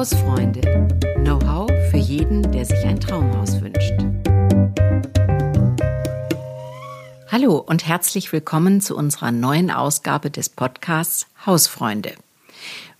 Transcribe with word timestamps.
Hausfreunde. 0.00 0.62
Know-how 1.24 1.70
für 1.90 1.98
jeden, 1.98 2.50
der 2.52 2.64
sich 2.64 2.86
ein 2.86 2.98
Traumhaus 2.98 3.60
wünscht. 3.60 3.92
Hallo 7.30 7.58
und 7.58 7.86
herzlich 7.86 8.32
willkommen 8.32 8.80
zu 8.80 8.96
unserer 8.96 9.30
neuen 9.30 9.70
Ausgabe 9.70 10.30
des 10.30 10.48
Podcasts 10.48 11.26
Hausfreunde. 11.44 12.14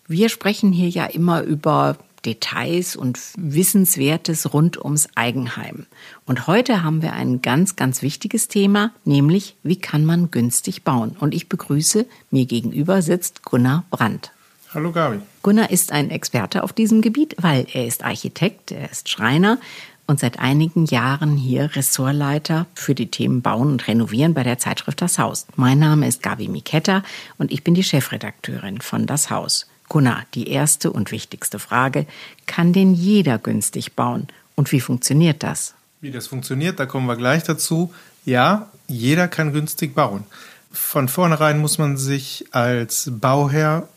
Wir 0.08 0.28
sprechen 0.28 0.72
hier 0.72 0.90
ja 0.90 1.06
immer 1.06 1.40
über 1.40 1.96
Details 2.26 2.96
und 2.96 3.18
Wissenswertes 3.38 4.52
rund 4.52 4.76
ums 4.76 5.08
Eigenheim. 5.14 5.86
Und 6.26 6.46
heute 6.46 6.82
haben 6.82 7.00
wir 7.00 7.14
ein 7.14 7.40
ganz, 7.40 7.76
ganz 7.76 8.02
wichtiges 8.02 8.48
Thema, 8.48 8.92
nämlich 9.06 9.56
wie 9.62 9.76
kann 9.76 10.04
man 10.04 10.30
günstig 10.30 10.84
bauen. 10.84 11.16
Und 11.18 11.34
ich 11.34 11.48
begrüße, 11.48 12.04
mir 12.30 12.44
gegenüber 12.44 13.00
sitzt 13.00 13.42
Gunnar 13.42 13.84
Brandt. 13.88 14.32
Hallo 14.72 14.92
Gabi. 14.92 15.18
Gunnar 15.42 15.70
ist 15.70 15.90
ein 15.90 16.10
Experte 16.10 16.62
auf 16.62 16.72
diesem 16.72 17.02
Gebiet, 17.02 17.34
weil 17.40 17.66
er 17.72 17.88
ist 17.88 18.04
Architekt, 18.04 18.70
er 18.70 18.88
ist 18.88 19.08
Schreiner 19.08 19.58
und 20.06 20.20
seit 20.20 20.38
einigen 20.38 20.84
Jahren 20.84 21.36
hier 21.36 21.74
Ressortleiter 21.74 22.66
für 22.76 22.94
die 22.94 23.10
Themen 23.10 23.42
Bauen 23.42 23.72
und 23.72 23.88
Renovieren 23.88 24.32
bei 24.32 24.44
der 24.44 24.58
Zeitschrift 24.58 25.02
Das 25.02 25.18
Haus. 25.18 25.48
Mein 25.56 25.80
Name 25.80 26.06
ist 26.06 26.22
Gabi 26.22 26.46
Miketta 26.46 27.02
und 27.36 27.50
ich 27.50 27.64
bin 27.64 27.74
die 27.74 27.82
Chefredakteurin 27.82 28.80
von 28.80 29.06
Das 29.06 29.28
Haus. 29.28 29.66
Gunnar, 29.88 30.22
die 30.34 30.48
erste 30.48 30.92
und 30.92 31.10
wichtigste 31.10 31.58
Frage, 31.58 32.06
kann 32.46 32.72
denn 32.72 32.94
jeder 32.94 33.38
günstig 33.38 33.94
bauen? 33.94 34.28
Und 34.54 34.70
wie 34.70 34.80
funktioniert 34.80 35.42
das? 35.42 35.74
Wie 36.00 36.12
das 36.12 36.28
funktioniert, 36.28 36.78
da 36.78 36.86
kommen 36.86 37.06
wir 37.06 37.16
gleich 37.16 37.42
dazu. 37.42 37.92
Ja, 38.24 38.70
jeder 38.86 39.26
kann 39.26 39.52
günstig 39.52 39.96
bauen. 39.96 40.22
Von 40.70 41.08
vornherein 41.08 41.58
muss 41.58 41.78
man 41.78 41.96
sich 41.96 42.44
als 42.52 43.10
Bauherr 43.12 43.88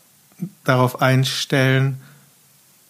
darauf 0.64 1.00
einstellen, 1.02 2.00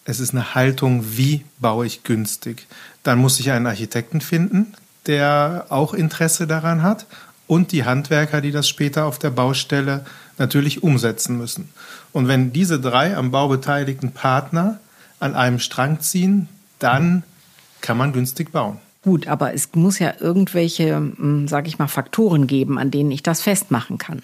es 0.05 0.19
ist 0.19 0.33
eine 0.33 0.53
Haltung, 0.53 1.17
wie 1.17 1.43
baue 1.59 1.85
ich 1.85 2.03
günstig. 2.03 2.67
Dann 3.03 3.19
muss 3.19 3.39
ich 3.39 3.51
einen 3.51 3.67
Architekten 3.67 4.21
finden, 4.21 4.73
der 5.07 5.65
auch 5.69 5.93
Interesse 5.93 6.47
daran 6.47 6.83
hat 6.83 7.05
und 7.47 7.71
die 7.71 7.85
Handwerker, 7.85 8.41
die 8.41 8.51
das 8.51 8.67
später 8.67 9.05
auf 9.05 9.19
der 9.19 9.31
Baustelle 9.31 10.05
natürlich 10.37 10.83
umsetzen 10.83 11.37
müssen. 11.37 11.69
Und 12.11 12.27
wenn 12.27 12.53
diese 12.53 12.79
drei 12.79 13.15
am 13.15 13.31
Bau 13.31 13.47
beteiligten 13.47 14.11
Partner 14.11 14.79
an 15.19 15.35
einem 15.35 15.59
Strang 15.59 16.01
ziehen, 16.01 16.47
dann 16.79 17.23
kann 17.81 17.97
man 17.97 18.13
günstig 18.13 18.51
bauen. 18.51 18.79
Gut, 19.03 19.27
aber 19.27 19.53
es 19.53 19.69
muss 19.73 19.99
ja 19.99 20.13
irgendwelche, 20.19 20.95
hm, 20.95 21.47
sage 21.47 21.67
ich 21.67 21.77
mal, 21.77 21.87
Faktoren 21.87 22.47
geben, 22.47 22.79
an 22.79 22.89
denen 22.89 23.11
ich 23.11 23.21
das 23.21 23.41
festmachen 23.41 23.97
kann. 23.97 24.23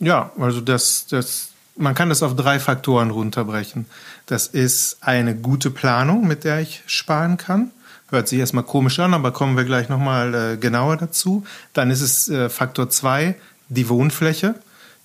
Ja, 0.00 0.32
also 0.38 0.60
das, 0.60 1.06
das, 1.06 1.50
man 1.78 1.94
kann 1.94 2.08
das 2.08 2.22
auf 2.22 2.36
drei 2.36 2.58
Faktoren 2.60 3.10
runterbrechen. 3.10 3.86
Das 4.26 4.46
ist 4.46 4.98
eine 5.00 5.34
gute 5.34 5.70
Planung, 5.70 6.26
mit 6.26 6.44
der 6.44 6.60
ich 6.60 6.82
sparen 6.86 7.36
kann. 7.36 7.70
Hört 8.10 8.28
sich 8.28 8.38
erstmal 8.38 8.64
komisch 8.64 8.98
an, 8.98 9.14
aber 9.14 9.32
kommen 9.32 9.56
wir 9.56 9.64
gleich 9.64 9.88
nochmal 9.88 10.34
äh, 10.34 10.56
genauer 10.56 10.96
dazu. 10.96 11.44
Dann 11.72 11.90
ist 11.90 12.00
es 12.00 12.28
äh, 12.28 12.48
Faktor 12.48 12.90
zwei, 12.90 13.36
die 13.68 13.88
Wohnfläche 13.88 14.54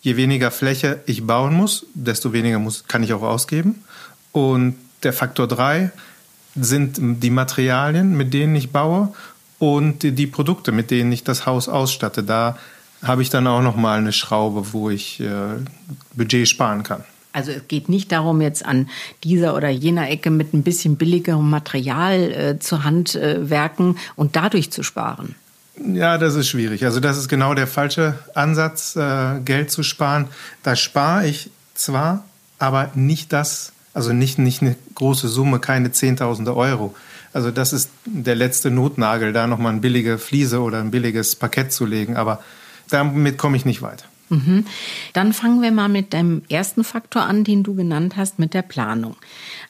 je 0.04 0.18
weniger 0.18 0.52
Fläche 0.52 1.00
ich 1.06 1.26
bauen 1.26 1.56
muss, 1.56 1.88
desto 1.94 2.34
weniger 2.34 2.60
muss, 2.60 2.84
kann 2.88 3.04
ich 3.04 3.14
auch 3.14 3.24
ausgeben. 3.24 3.84
Und 4.34 4.76
der 5.02 5.14
Faktor 5.14 5.48
3 5.48 5.92
sind 6.56 6.98
die 7.00 7.30
Materialien, 7.30 8.16
mit 8.16 8.34
denen 8.34 8.56
ich 8.56 8.72
baue 8.72 9.14
und 9.60 10.04
die 10.04 10.28
Produkte, 10.28 10.74
mit 10.74 10.92
denen 10.92 11.12
ich 11.14 11.24
das 11.24 11.46
Haus 11.46 11.70
ausstatte. 11.70 12.22
Da 12.22 12.58
habe 13.04 13.22
ich 13.22 13.30
dann 13.30 13.48
auch 13.48 13.62
noch 13.62 13.76
mal 13.76 14.00
eine 14.00 14.14
Schraube, 14.14 14.74
wo 14.74 14.90
ich 14.90 15.20
äh, 15.20 15.30
Budget 16.16 16.48
sparen 16.48 16.84
kann. 16.84 17.04
Also 17.34 17.52
es 17.52 17.68
geht 17.68 17.90
nicht 17.90 18.12
darum, 18.12 18.42
jetzt 18.42 18.64
an 18.64 18.90
dieser 19.24 19.56
oder 19.56 19.70
jener 19.70 20.10
Ecke 20.10 20.30
mit 20.30 20.54
ein 20.54 20.62
bisschen 20.62 20.98
billigerem 20.98 21.50
Material 21.50 22.32
äh, 22.32 22.60
zur 22.60 22.84
Hand 22.84 23.16
äh, 23.16 23.40
und 24.16 24.36
dadurch 24.36 24.72
zu 24.72 24.84
sparen. 24.84 25.36
Ja, 25.84 26.20
das 26.20 26.36
ist 26.36 26.48
schwierig. 26.48 26.86
Also 26.86 27.00
das 27.00 27.18
ist 27.18 27.28
genau 27.28 27.56
der 27.56 27.66
falsche 27.66 28.20
Ansatz, 28.36 28.96
äh, 28.96 29.40
Geld 29.44 29.72
zu 29.72 29.82
sparen. 29.82 30.28
Da 30.62 30.76
spare 30.76 31.26
ich 31.26 31.50
zwar, 31.74 32.24
aber 32.60 32.92
nicht 32.94 33.34
das, 33.34 33.74
also 33.96 34.14
nicht, 34.14 34.38
nicht 34.38 34.62
eine 34.62 34.76
große 34.94 35.28
Summe, 35.28 35.60
keine 35.60 35.92
Zehntausende 35.92 36.56
Euro. 36.56 36.96
Also 37.34 37.50
das 37.50 37.74
ist 37.74 37.90
der 38.06 38.36
letzte 38.36 38.70
Notnagel, 38.70 39.34
da 39.34 39.48
nochmal 39.48 39.72
eine 39.72 39.82
billige 39.82 40.20
Fliese 40.20 40.62
oder 40.62 40.80
ein 40.80 40.92
billiges 40.92 41.36
Parkett 41.36 41.74
zu 41.74 41.88
legen. 41.88 42.16
Aber 42.16 42.44
damit 42.90 43.38
komme 43.38 43.58
ich 43.58 43.66
nicht 43.66 43.82
weiter. 43.82 44.06
Mhm. 44.30 44.66
Dann 45.14 45.34
fangen 45.34 45.62
wir 45.62 45.72
mal 45.72 45.90
mit 45.90 46.14
deinem 46.14 46.42
ersten 46.50 46.84
Faktor 46.84 47.24
an, 47.24 47.44
den 47.44 47.64
du 47.64 47.76
genannt 47.76 48.16
hast, 48.18 48.40
mit 48.40 48.54
der 48.54 48.62
Planung. 48.62 49.16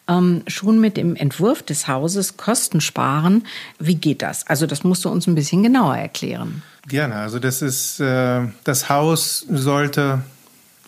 Ähm, 0.07 0.43
schon 0.47 0.79
mit 0.79 0.97
dem 0.97 1.15
Entwurf 1.15 1.63
des 1.63 1.87
Hauses 1.87 2.37
Kosten 2.37 2.81
sparen. 2.81 3.45
Wie 3.79 3.95
geht 3.95 4.21
das? 4.21 4.47
Also 4.47 4.65
das 4.65 4.83
musst 4.83 5.05
du 5.05 5.09
uns 5.09 5.27
ein 5.27 5.35
bisschen 5.35 5.63
genauer 5.63 5.97
erklären. 5.97 6.61
Gerne. 6.87 7.15
Also 7.15 7.39
das 7.39 7.61
ist, 7.61 7.99
äh, 7.99 8.41
das 8.63 8.89
Haus 8.89 9.45
sollte 9.49 10.23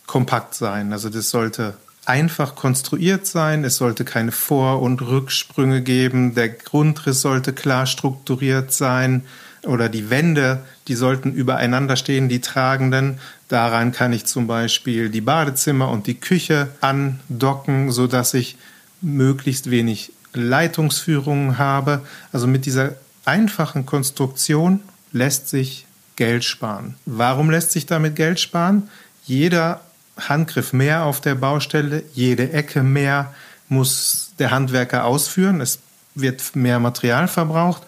kompakt 0.06 0.54
sein. 0.54 0.94
Also 0.94 1.10
das 1.10 1.30
sollte 1.30 1.76
einfach 2.06 2.56
konstruiert 2.56 3.26
sein. 3.26 3.64
Es 3.64 3.78
sollte 3.78 4.06
keine 4.06 4.32
Vor- 4.32 4.82
und 4.82 5.02
Rücksprünge 5.02 5.82
geben. 5.82 6.36
Der 6.36 6.50
Grundriss 6.50 7.22
sollte 7.22 7.54
klar 7.54 7.88
strukturiert 7.88 8.72
sein 8.72 9.24
oder 9.66 9.90
die 9.90 10.10
Wände, 10.10 10.64
die 10.88 10.96
sollten 10.96 11.34
übereinander 11.34 11.96
stehen, 11.96 12.30
die 12.30 12.42
tragenden. 12.42 13.20
Daran 13.48 13.92
kann 13.92 14.14
ich 14.14 14.26
zum 14.26 14.48
Beispiel 14.48 15.10
die 15.10 15.22
Badezimmer 15.22 15.90
und 15.90 16.08
die 16.08 16.20
Küche 16.20 16.70
andocken, 16.82 17.92
sodass 17.92 18.34
ich 18.34 18.58
möglichst 19.02 19.70
wenig 19.70 20.12
Leitungsführungen 20.34 21.58
habe. 21.58 22.02
Also 22.32 22.48
mit 22.48 22.66
dieser 22.66 22.94
einfachen 23.26 23.86
Konstruktion 23.86 24.82
lässt 25.12 25.50
sich 25.50 25.86
Geld 26.16 26.44
sparen. 26.44 26.96
Warum 27.06 27.50
lässt 27.50 27.72
sich 27.72 27.86
damit 27.86 28.16
Geld 28.16 28.40
sparen? 28.40 28.90
Jeder 29.26 29.82
Handgriff 30.18 30.72
mehr 30.72 31.04
auf 31.04 31.20
der 31.20 31.36
Baustelle, 31.36 32.04
jede 32.14 32.54
Ecke 32.54 32.84
mehr 32.84 33.34
muss 33.68 34.32
der 34.40 34.52
Handwerker 34.52 35.06
ausführen. 35.06 35.60
Es 35.60 35.80
wird 36.14 36.56
mehr 36.56 36.80
Material 36.80 37.28
verbraucht 37.28 37.84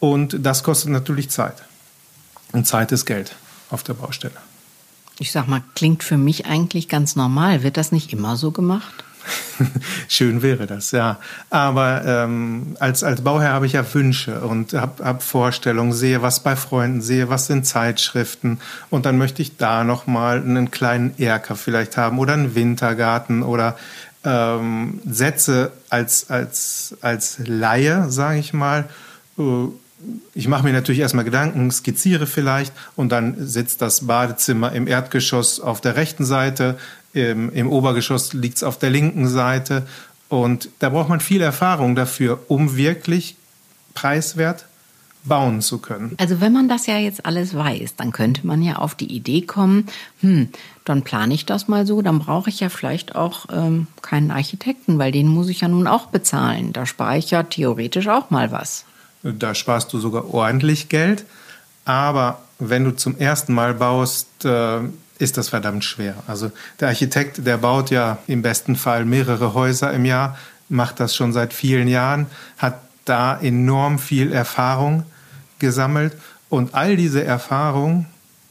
und 0.00 0.36
das 0.40 0.62
kostet 0.62 0.90
natürlich 0.90 1.30
Zeit. 1.30 1.56
Und 2.52 2.66
Zeit 2.66 2.92
ist 2.92 3.04
Geld 3.04 3.34
auf 3.70 3.82
der 3.82 3.94
Baustelle. 3.94 4.36
Ich 5.18 5.32
sag 5.32 5.48
mal, 5.48 5.62
klingt 5.74 6.04
für 6.04 6.16
mich 6.16 6.46
eigentlich 6.46 6.88
ganz 6.88 7.16
normal. 7.16 7.62
Wird 7.62 7.76
das 7.76 7.92
nicht 7.92 8.12
immer 8.12 8.36
so 8.36 8.52
gemacht? 8.52 9.04
Schön 10.08 10.42
wäre 10.42 10.66
das, 10.66 10.92
ja. 10.92 11.18
Aber 11.50 12.04
ähm, 12.06 12.76
als, 12.80 13.02
als 13.02 13.22
Bauherr 13.22 13.52
habe 13.52 13.66
ich 13.66 13.72
ja 13.72 13.84
Wünsche 13.94 14.40
und 14.40 14.72
habe 14.74 15.04
hab 15.04 15.22
Vorstellungen, 15.22 15.92
sehe 15.92 16.22
was 16.22 16.40
bei 16.40 16.56
Freunden, 16.56 17.02
sehe 17.02 17.28
was 17.28 17.50
in 17.50 17.64
Zeitschriften 17.64 18.60
und 18.90 19.06
dann 19.06 19.18
möchte 19.18 19.42
ich 19.42 19.56
da 19.56 19.84
nochmal 19.84 20.38
einen 20.38 20.70
kleinen 20.70 21.18
Erker 21.18 21.56
vielleicht 21.56 21.96
haben 21.96 22.18
oder 22.18 22.34
einen 22.34 22.54
Wintergarten 22.54 23.42
oder 23.42 23.76
ähm, 24.24 25.00
setze 25.08 25.72
als, 25.90 26.30
als, 26.30 26.96
als 27.00 27.38
Laie, 27.44 28.10
sage 28.10 28.38
ich 28.38 28.52
mal, 28.52 28.88
äh, 29.38 29.42
ich 30.34 30.48
mache 30.48 30.62
mir 30.62 30.72
natürlich 30.72 31.00
erstmal 31.00 31.24
Gedanken, 31.24 31.70
skizziere 31.70 32.26
vielleicht 32.26 32.72
und 32.96 33.10
dann 33.10 33.34
sitzt 33.38 33.82
das 33.82 34.06
Badezimmer 34.06 34.72
im 34.72 34.86
Erdgeschoss 34.86 35.60
auf 35.60 35.80
der 35.80 35.96
rechten 35.96 36.24
Seite, 36.24 36.78
im, 37.12 37.50
im 37.52 37.68
Obergeschoss 37.68 38.32
liegt 38.32 38.58
es 38.58 38.62
auf 38.62 38.78
der 38.78 38.90
linken 38.90 39.28
Seite 39.28 39.86
und 40.28 40.68
da 40.78 40.90
braucht 40.90 41.08
man 41.08 41.20
viel 41.20 41.40
Erfahrung 41.40 41.94
dafür, 41.94 42.40
um 42.48 42.76
wirklich 42.76 43.36
preiswert 43.94 44.66
bauen 45.24 45.60
zu 45.60 45.78
können. 45.78 46.14
Also 46.18 46.40
wenn 46.40 46.52
man 46.52 46.68
das 46.68 46.86
ja 46.86 46.96
jetzt 46.96 47.26
alles 47.26 47.54
weiß, 47.54 47.96
dann 47.96 48.12
könnte 48.12 48.46
man 48.46 48.62
ja 48.62 48.76
auf 48.76 48.94
die 48.94 49.12
Idee 49.12 49.42
kommen, 49.42 49.86
hm, 50.20 50.48
dann 50.84 51.02
plane 51.02 51.34
ich 51.34 51.44
das 51.44 51.68
mal 51.68 51.86
so, 51.86 52.02
dann 52.02 52.18
brauche 52.18 52.50
ich 52.50 52.60
ja 52.60 52.68
vielleicht 52.68 53.14
auch 53.14 53.46
ähm, 53.52 53.88
keinen 54.00 54.30
Architekten, 54.30 54.98
weil 54.98 55.12
den 55.12 55.28
muss 55.28 55.48
ich 55.48 55.60
ja 55.60 55.68
nun 55.68 55.86
auch 55.86 56.06
bezahlen. 56.06 56.72
Da 56.72 56.86
spare 56.86 57.18
ich 57.18 57.30
ja 57.30 57.42
theoretisch 57.42 58.08
auch 58.08 58.30
mal 58.30 58.52
was. 58.52 58.84
Da 59.32 59.54
sparst 59.54 59.92
du 59.92 59.98
sogar 59.98 60.32
ordentlich 60.32 60.88
Geld. 60.88 61.24
Aber 61.84 62.42
wenn 62.58 62.84
du 62.84 62.90
zum 62.92 63.18
ersten 63.18 63.54
Mal 63.54 63.74
baust, 63.74 64.44
äh, 64.44 64.80
ist 65.18 65.36
das 65.36 65.48
verdammt 65.48 65.84
schwer. 65.84 66.14
Also 66.26 66.50
der 66.80 66.88
Architekt, 66.88 67.46
der 67.46 67.58
baut 67.58 67.90
ja 67.90 68.18
im 68.26 68.42
besten 68.42 68.76
Fall 68.76 69.04
mehrere 69.04 69.54
Häuser 69.54 69.92
im 69.92 70.04
Jahr, 70.04 70.38
macht 70.68 71.00
das 71.00 71.14
schon 71.16 71.32
seit 71.32 71.52
vielen 71.52 71.88
Jahren, 71.88 72.26
hat 72.58 72.80
da 73.04 73.38
enorm 73.40 73.98
viel 73.98 74.32
Erfahrung 74.32 75.04
gesammelt 75.58 76.12
und 76.48 76.74
all 76.74 76.96
diese 76.96 77.24
Erfahrung, 77.24 78.06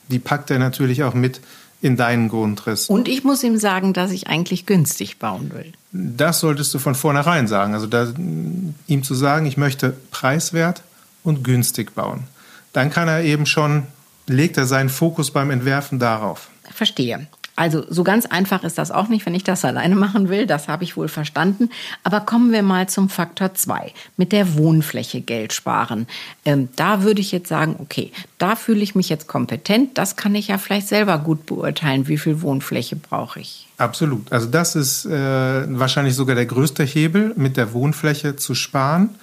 die 0.09 0.19
packt 0.19 0.51
er 0.51 0.59
natürlich 0.59 1.03
auch 1.03 1.13
mit 1.13 1.41
in 1.81 1.95
deinen 1.95 2.29
Grundriss. 2.29 2.87
Und 2.87 3.07
ich 3.07 3.23
muss 3.23 3.43
ihm 3.43 3.57
sagen, 3.57 3.93
dass 3.93 4.11
ich 4.11 4.27
eigentlich 4.27 4.65
günstig 4.65 5.19
bauen 5.19 5.51
will. 5.53 5.73
Das 5.91 6.39
solltest 6.39 6.73
du 6.73 6.79
von 6.79 6.95
vornherein 6.95 7.47
sagen. 7.47 7.73
Also 7.73 7.87
da, 7.87 8.07
ihm 8.87 9.03
zu 9.03 9.13
sagen, 9.13 9.45
ich 9.45 9.57
möchte 9.57 9.95
preiswert 10.11 10.81
und 11.23 11.43
günstig 11.43 11.93
bauen. 11.93 12.23
Dann 12.73 12.89
kann 12.89 13.07
er 13.07 13.23
eben 13.23 13.45
schon, 13.45 13.83
legt 14.27 14.57
er 14.57 14.65
seinen 14.65 14.89
Fokus 14.89 15.31
beim 15.31 15.51
Entwerfen 15.51 15.99
darauf. 15.99 16.49
Verstehe. 16.71 17.27
Also 17.57 17.83
so 17.89 18.03
ganz 18.03 18.27
einfach 18.27 18.63
ist 18.63 18.77
das 18.77 18.91
auch 18.91 19.07
nicht, 19.07 19.25
wenn 19.25 19.33
ich 19.33 19.43
das 19.43 19.65
alleine 19.65 19.95
machen 19.95 20.29
will. 20.29 20.45
Das 20.45 20.67
habe 20.67 20.83
ich 20.83 20.95
wohl 20.95 21.07
verstanden. 21.07 21.69
Aber 22.03 22.19
kommen 22.19 22.51
wir 22.51 22.61
mal 22.61 22.87
zum 22.87 23.09
Faktor 23.09 23.55
2, 23.55 23.93
mit 24.15 24.31
der 24.31 24.55
Wohnfläche 24.55 25.21
Geld 25.21 25.53
sparen. 25.53 26.05
Ähm, 26.45 26.69
da 26.75 27.01
würde 27.01 27.19
ich 27.19 27.31
jetzt 27.31 27.49
sagen, 27.49 27.77
okay, 27.79 28.11
da 28.37 28.55
fühle 28.55 28.81
ich 28.81 28.93
mich 28.93 29.09
jetzt 29.09 29.27
kompetent. 29.27 29.97
Das 29.97 30.15
kann 30.15 30.35
ich 30.35 30.49
ja 30.49 30.59
vielleicht 30.59 30.87
selber 30.87 31.17
gut 31.17 31.47
beurteilen, 31.47 32.07
wie 32.07 32.19
viel 32.19 32.41
Wohnfläche 32.41 32.95
brauche 32.95 33.39
ich. 33.39 33.67
Absolut. 33.79 34.31
Also 34.31 34.45
das 34.45 34.75
ist 34.75 35.05
äh, 35.05 35.09
wahrscheinlich 35.11 36.13
sogar 36.13 36.35
der 36.35 36.45
größte 36.45 36.83
Hebel, 36.83 37.33
mit 37.37 37.57
der 37.57 37.73
Wohnfläche 37.73 38.35
zu 38.35 38.53
sparen. 38.53 39.15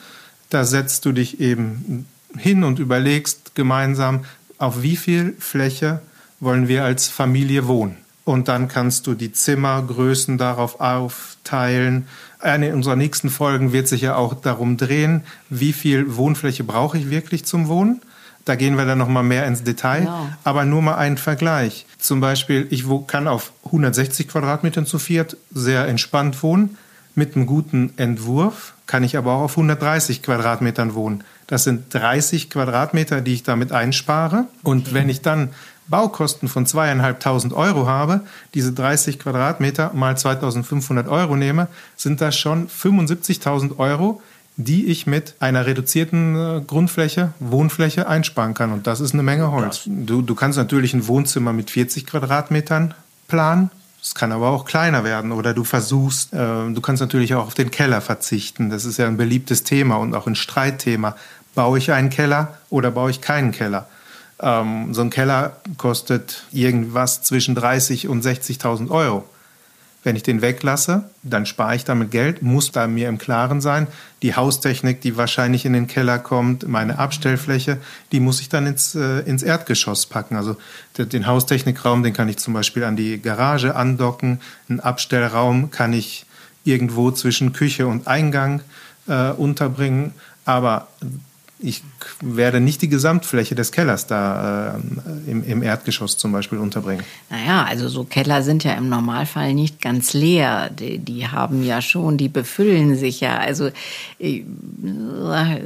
Da 0.50 0.64
setzt 0.64 1.04
du 1.04 1.12
dich 1.12 1.38
eben 1.38 2.06
hin 2.36 2.64
und 2.64 2.81
überlegst 2.81 3.54
gemeinsam, 3.54 4.25
auf 4.58 4.82
wie 4.82 4.96
viel 4.96 5.36
Fläche 5.38 6.02
wollen 6.40 6.66
wir 6.66 6.84
als 6.84 7.06
Familie 7.06 7.69
wohnen. 7.69 8.04
Und 8.25 8.49
dann 8.49 8.69
kannst 8.69 9.06
du 9.06 9.15
die 9.15 9.32
Zimmergrößen 9.32 10.38
darauf 10.38 10.81
aufteilen. 10.81 12.09
Eine 12.38 12.75
unserer 12.75 12.97
nächsten 12.97 13.29
Folgen 13.29 13.73
wird 13.73 13.87
sich 13.87 14.00
ja 14.00 14.17
auch 14.17 14.35
darum 14.35 14.76
drehen, 14.76 15.23
wie 15.50 15.73
viel 15.73 16.17
Wohnfläche 16.17 16.65
brauche 16.65 16.97
ich 16.99 17.11
wirklich 17.11 17.44
zum 17.44 17.69
Wohnen. 17.69 18.00
Da 18.44 18.56
gehen 18.56 18.76
wir 18.76 18.85
dann 18.85 18.99
noch 18.99 19.09
mal 19.09 19.23
mehr 19.23 19.47
ins 19.47 19.62
Detail. 19.62 20.05
Ja. 20.05 20.37
Aber 20.44 20.65
nur 20.65 20.82
mal 20.82 20.97
einen 20.97 21.17
Vergleich. 21.17 21.87
Zum 21.99 22.21
Beispiel, 22.21 22.67
ich 22.71 22.85
kann 23.06 23.29
auf 23.29 23.53
160 23.67 24.29
Quadratmetern 24.29 24.87
zu 24.87 24.99
viert 24.99 25.37
sehr 25.53 25.87
entspannt 25.87 26.43
wohnen. 26.43 26.77
Mit 27.15 27.37
einem 27.37 27.47
guten 27.47 27.93
Entwurf 27.97 28.75
kann 28.87 29.05
ich 29.05 29.17
aber 29.17 29.35
auch 29.35 29.43
auf 29.43 29.53
130 29.53 30.23
Quadratmetern 30.23 30.94
wohnen. 30.94 31.25
Das 31.46 31.64
sind 31.64 31.93
30 31.93 32.50
Quadratmeter, 32.50 33.20
die 33.20 33.35
ich 33.35 33.43
damit 33.43 33.73
einspare. 33.73 34.46
Und 34.62 34.94
wenn 34.94 35.08
ich 35.08 35.20
dann 35.20 35.50
Baukosten 35.88 36.49
von 36.49 36.67
zweieinhalbtausend 36.67 37.52
Euro 37.52 37.87
habe, 37.87 38.20
diese 38.55 38.73
30 38.73 39.19
Quadratmeter 39.19 39.93
mal 39.93 40.17
2500 40.17 41.08
Euro 41.08 41.37
nehme, 41.37 41.69
sind 41.96 42.20
das 42.20 42.37
schon 42.37 42.69
75.000 42.69 43.79
Euro, 43.79 44.23
die 44.56 44.87
ich 44.87 45.06
mit 45.06 45.35
einer 45.41 45.67
reduzierten 45.67 46.37
äh, 46.37 46.61
Grundfläche, 46.67 47.32
Wohnfläche 47.41 48.08
einsparen 48.08 48.55
kann. 48.55 48.73
Und 48.73 48.87
das 48.87 49.00
ist 49.00 49.12
eine 49.12 49.23
Menge 49.23 49.50
Holz. 49.50 49.82
Du, 49.87 50.23
du 50.23 50.35
kannst 50.35 50.56
natürlich 50.56 50.94
ein 50.94 51.06
Wohnzimmer 51.06 51.52
mit 51.52 51.70
40 51.70 52.06
Quadratmetern 52.06 52.94
planen. 53.26 53.70
Es 54.05 54.15
kann 54.15 54.33
aber 54.33 54.51
auch 54.51 54.67
kleiner 54.67 55.03
werden 55.03 55.33
oder 55.33 55.55
du 55.55 55.65
versuchst, 55.65 56.35
äh, 56.35 56.37
du 56.37 56.81
kannst 56.83 57.01
natürlich 57.01 57.35
auch 57.35 57.47
auf 57.47 57.55
den 57.55 57.71
Keller 57.71 58.03
verzichten. 58.03 58.69
Das 58.69 58.85
ist 58.85 58.99
ja 58.99 59.06
ein 59.06 59.17
beliebtes 59.17 59.65
Thema 59.65 59.97
und 59.97 60.15
auch 60.15 60.27
ein 60.27 60.35
Streitthema. 60.35 61.17
Baue 61.55 61.79
ich 61.79 61.91
einen 61.91 62.11
Keller 62.11 62.59
oder 62.69 62.91
baue 62.91 63.11
ich 63.11 63.23
keinen 63.23 63.51
Keller? 63.51 63.89
Ähm, 64.41 64.93
so 64.93 65.01
ein 65.01 65.09
Keller 65.09 65.56
kostet 65.79 66.45
irgendwas 66.53 67.23
zwischen 67.23 67.55
30 67.55 68.06
und 68.09 68.23
60.000 68.23 68.91
Euro. 68.91 69.25
Wenn 70.05 70.17
ich 70.17 70.23
den 70.23 70.43
weglasse, 70.43 71.11
dann 71.23 71.47
spare 71.47 71.77
ich 71.77 71.85
damit 71.85 72.11
Geld, 72.11 72.43
muss 72.43 72.71
da 72.71 72.87
mir 72.87 73.09
im 73.09 73.17
Klaren 73.17 73.62
sein. 73.62 73.87
Die 74.21 74.37
Haustechnik, 74.37 75.01
die 75.01 75.17
wahrscheinlich 75.17 75.65
in 75.65 75.73
den 75.73 75.87
Keller 75.87 76.19
kommt, 76.19 76.69
meine 76.69 76.99
Abstellfläche, 76.99 77.79
die 78.12 78.21
muss 78.21 78.41
ich 78.41 78.51
dann 78.51 78.67
ins, 78.67 78.95
äh, 78.95 79.21
ins 79.21 79.43
Erdgeschoss 79.43 80.05
packen. 80.05 80.37
Also 80.37 80.56
den 80.99 81.27
Haustechnikraum, 81.27 82.03
den 82.03 82.12
kann 82.12 82.29
ich 82.29 82.37
zum 82.37 82.53
Beispiel 82.53 82.85
an 82.85 82.97
die 82.97 83.21
Garage 83.21 83.75
andocken. 83.75 84.41
Einen 84.69 84.81
Abstellraum 84.81 85.71
kann 85.71 85.95
ich 85.95 86.27
irgendwo 86.65 87.11
zwischen 87.11 87.55
Küche 87.55 87.87
und 87.87 88.06
Eingang 88.06 88.61
äh, 89.09 89.31
unterbringen. 89.31 90.12
Aber 90.45 90.89
ich 91.64 91.82
werde 92.20 92.61
nicht 92.61 92.82
die 92.82 92.88
Gesamtfläche 92.88 93.55
des 93.55 93.72
Kellers 93.72 94.06
da 94.06 94.76
äh, 94.76 95.31
im, 95.31 95.43
im, 95.44 95.62
Erdgeschoss 95.62 96.19
zum 96.19 96.31
Beispiel 96.31 96.58
unterbringen. 96.58 97.05
Naja, 97.31 97.64
also 97.64 97.88
so 97.88 98.05
Keller 98.05 98.43
sind 98.43 98.64
ja 98.64 98.75
im 98.75 98.88
Normalfall 98.88 99.55
nicht 99.55 99.81
ganz 99.81 100.12
leer. 100.12 100.69
Die, 100.70 100.99
die 100.99 101.26
haben 101.26 101.64
ja 101.64 101.81
schon, 101.81 102.19
die 102.19 102.28
befüllen 102.28 102.96
sich 102.96 103.20
ja. 103.20 103.38
Also, 103.38 103.70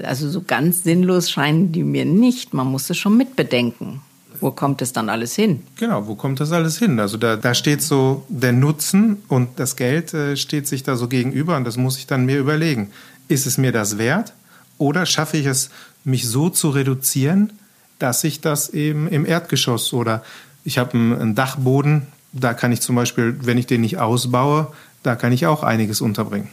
also 0.04 0.30
so 0.30 0.42
ganz 0.42 0.84
sinnlos 0.84 1.30
scheinen 1.30 1.72
die 1.72 1.82
mir 1.82 2.04
nicht. 2.04 2.54
Man 2.54 2.68
muss 2.68 2.88
es 2.90 2.96
schon 2.96 3.16
mitbedenken. 3.16 4.00
Wo 4.40 4.52
kommt 4.52 4.82
es 4.82 4.92
dann 4.92 5.08
alles 5.08 5.34
hin? 5.34 5.64
Genau, 5.76 6.06
wo 6.06 6.14
kommt 6.14 6.38
das 6.38 6.52
alles 6.52 6.78
hin? 6.78 7.00
Also 7.00 7.16
da, 7.16 7.34
da 7.34 7.54
steht 7.54 7.82
so 7.82 8.24
der 8.28 8.52
Nutzen 8.52 9.16
und 9.26 9.58
das 9.58 9.74
Geld 9.74 10.14
äh, 10.14 10.36
steht 10.36 10.68
sich 10.68 10.84
da 10.84 10.94
so 10.94 11.08
gegenüber 11.08 11.56
und 11.56 11.64
das 11.64 11.76
muss 11.76 11.98
ich 11.98 12.06
dann 12.06 12.24
mir 12.24 12.38
überlegen. 12.38 12.92
Ist 13.26 13.46
es 13.46 13.58
mir 13.58 13.72
das 13.72 13.98
wert? 13.98 14.32
Oder 14.78 15.06
schaffe 15.06 15.36
ich 15.36 15.46
es, 15.46 15.70
mich 16.04 16.28
so 16.28 16.48
zu 16.48 16.70
reduzieren, 16.70 17.52
dass 17.98 18.24
ich 18.24 18.40
das 18.40 18.70
eben 18.70 19.08
im 19.08 19.26
Erdgeschoss 19.26 19.92
oder 19.92 20.22
ich 20.64 20.78
habe 20.78 20.92
einen 20.92 21.34
Dachboden, 21.34 22.06
da 22.32 22.54
kann 22.54 22.72
ich 22.72 22.80
zum 22.80 22.96
Beispiel, 22.96 23.38
wenn 23.42 23.58
ich 23.58 23.66
den 23.66 23.80
nicht 23.80 23.98
ausbaue, 23.98 24.72
da 25.02 25.16
kann 25.16 25.32
ich 25.32 25.46
auch 25.46 25.62
einiges 25.62 26.00
unterbringen. 26.00 26.48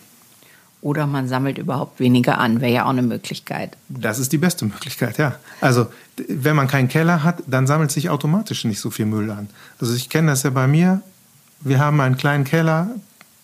Oder 0.81 1.07
man 1.07 1.27
sammelt 1.27 1.57
überhaupt 1.57 1.99
weniger 1.99 2.37
an, 2.37 2.61
wäre 2.61 2.71
ja 2.71 2.85
auch 2.85 2.91
eine 2.91 3.01
Möglichkeit. 3.01 3.75
Das 3.89 4.19
ist 4.19 4.31
die 4.31 4.37
beste 4.37 4.65
Möglichkeit, 4.65 5.17
ja. 5.17 5.35
Also 5.59 5.87
wenn 6.27 6.55
man 6.55 6.67
keinen 6.67 6.89
Keller 6.89 7.23
hat, 7.23 7.41
dann 7.47 7.65
sammelt 7.65 7.91
sich 7.91 8.09
automatisch 8.09 8.65
nicht 8.65 8.79
so 8.79 8.91
viel 8.91 9.07
Müll 9.07 9.31
an. 9.31 9.49
Also 9.79 9.95
ich 9.95 10.09
kenne 10.09 10.27
das 10.27 10.43
ja 10.43 10.51
bei 10.51 10.67
mir. 10.67 11.01
Wir 11.61 11.79
haben 11.79 11.99
einen 12.01 12.17
kleinen 12.17 12.43
Keller 12.43 12.89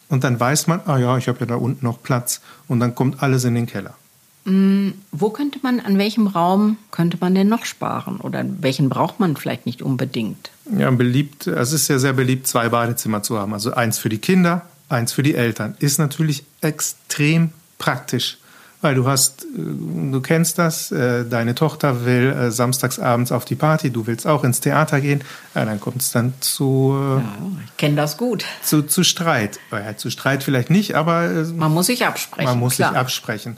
und 0.07 0.23
dann 0.23 0.39
weiß 0.39 0.67
man, 0.67 0.81
ah 0.85 0.97
ja, 0.97 1.17
ich 1.17 1.27
habe 1.27 1.39
ja 1.39 1.47
da 1.47 1.55
unten 1.55 1.83
noch 1.83 2.03
Platz 2.03 2.41
und 2.67 2.79
dann 2.79 2.93
kommt 2.93 3.23
alles 3.23 3.43
in 3.43 3.55
den 3.55 3.65
Keller. 3.65 3.95
Mm, 4.43 4.89
wo 5.11 5.29
könnte 5.29 5.59
man, 5.61 5.79
an 5.79 5.97
welchem 5.97 6.27
Raum 6.27 6.77
könnte 6.89 7.17
man 7.19 7.35
denn 7.35 7.47
noch 7.47 7.65
sparen? 7.65 8.19
Oder 8.19 8.43
welchen 8.59 8.89
braucht 8.89 9.19
man 9.19 9.35
vielleicht 9.35 9.65
nicht 9.65 9.81
unbedingt? 9.81 10.49
Ja, 10.75 10.89
beliebt, 10.91 11.47
es 11.47 11.73
ist 11.73 11.87
ja 11.87 11.99
sehr 11.99 12.13
beliebt, 12.13 12.47
zwei 12.47 12.69
Badezimmer 12.69 13.21
zu 13.21 13.37
haben. 13.37 13.53
Also 13.53 13.73
eins 13.73 13.99
für 13.99 14.09
die 14.09 14.17
Kinder, 14.17 14.63
eins 14.89 15.13
für 15.13 15.23
die 15.23 15.35
Eltern. 15.35 15.75
Ist 15.79 15.99
natürlich 15.99 16.43
extrem 16.61 17.51
praktisch. 17.77 18.37
Weil 18.81 18.95
du 18.95 19.07
hast, 19.07 19.43
äh, 19.43 19.47
du 19.57 20.21
kennst 20.21 20.57
das, 20.57 20.91
äh, 20.91 21.23
deine 21.23 21.53
Tochter 21.53 22.03
will 22.03 22.31
äh, 22.31 22.51
samstagsabends 22.51 23.31
auf 23.31 23.45
die 23.45 23.53
Party, 23.53 23.91
du 23.91 24.07
willst 24.07 24.25
auch 24.25 24.43
ins 24.43 24.59
Theater 24.59 25.01
gehen, 25.01 25.23
ja, 25.53 25.65
dann 25.65 25.79
kommt 25.79 26.01
es 26.01 26.11
dann 26.11 26.33
zu. 26.39 26.97
Ja, 26.97 27.21
ich 27.63 27.77
kenne 27.77 27.95
das 27.95 28.17
gut. 28.17 28.43
Zu, 28.63 28.81
zu 28.81 29.03
Streit. 29.03 29.59
Ja, 29.71 29.95
zu 29.97 30.09
Streit 30.09 30.43
vielleicht 30.43 30.71
nicht, 30.71 30.95
aber. 30.95 31.29
Man 31.55 31.71
muss 31.71 31.85
sich 31.85 32.05
absprechen. 32.05 32.49
Man 32.49 32.59
muss 32.59 32.77
klar. 32.77 32.89
sich 32.89 32.97
absprechen. 32.97 33.57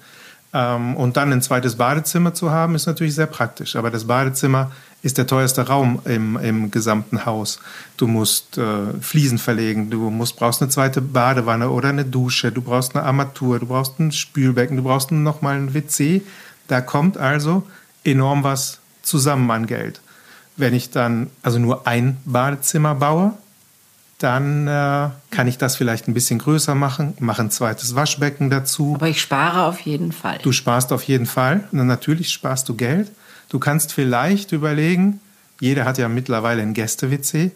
Ähm, 0.53 0.95
und 0.95 1.17
dann 1.17 1.31
ein 1.33 1.41
zweites 1.41 1.75
Badezimmer 1.75 2.33
zu 2.33 2.51
haben, 2.51 2.75
ist 2.75 2.85
natürlich 2.85 3.15
sehr 3.15 3.25
praktisch. 3.25 3.75
Aber 3.75 3.89
das 3.89 4.05
Badezimmer 4.05 4.71
ist 5.01 5.17
der 5.17 5.27
teuerste 5.27 5.67
Raum 5.67 6.01
im, 6.05 6.37
im 6.37 6.71
gesamten 6.71 7.25
Haus. 7.25 7.59
Du 7.97 8.07
musst 8.07 8.57
äh, 8.57 8.93
Fliesen 9.01 9.37
verlegen, 9.37 9.89
du 9.89 10.09
musst, 10.09 10.37
brauchst 10.37 10.61
eine 10.61 10.69
zweite 10.69 11.01
Badewanne 11.01 11.69
oder 11.69 11.89
eine 11.89 12.05
Dusche, 12.05 12.51
du 12.51 12.61
brauchst 12.61 12.95
eine 12.95 13.03
Armatur, 13.03 13.59
du 13.59 13.65
brauchst 13.65 13.99
ein 13.99 14.11
Spülbecken, 14.11 14.77
du 14.77 14.83
brauchst 14.83 15.11
nochmal 15.11 15.57
ein 15.57 15.73
WC. 15.73 16.21
Da 16.67 16.79
kommt 16.79 17.17
also 17.17 17.63
enorm 18.05 18.43
was 18.43 18.79
zusammen 19.01 19.49
an 19.51 19.67
Geld. 19.67 19.99
Wenn 20.55 20.73
ich 20.73 20.91
dann 20.91 21.29
also 21.41 21.59
nur 21.59 21.87
ein 21.87 22.17
Badezimmer 22.25 22.95
baue, 22.95 23.33
dann 24.23 24.67
äh, 24.67 25.09
kann 25.31 25.47
ich 25.47 25.57
das 25.57 25.75
vielleicht 25.75 26.07
ein 26.07 26.13
bisschen 26.13 26.39
größer 26.39 26.75
machen, 26.75 27.13
mache 27.19 27.41
ein 27.41 27.51
zweites 27.51 27.93
Waschbecken 27.95 28.49
dazu. 28.49 28.95
Aber 28.95 29.09
ich 29.09 29.19
spare 29.19 29.65
auf 29.65 29.81
jeden 29.81 30.13
Fall. 30.13 30.39
Du 30.41 30.51
sparst 30.51 30.93
auf 30.93 31.03
jeden 31.03 31.25
Fall. 31.25 31.65
Und 31.71 31.85
natürlich 31.85 32.29
sparst 32.29 32.69
du 32.69 32.75
Geld. 32.75 33.11
Du 33.49 33.59
kannst 33.59 33.91
vielleicht 33.91 34.53
überlegen, 34.53 35.19
jeder 35.59 35.85
hat 35.85 35.97
ja 35.97 36.07
mittlerweile 36.07 36.61
ein 36.61 36.73
Gäste-WC 36.73 37.51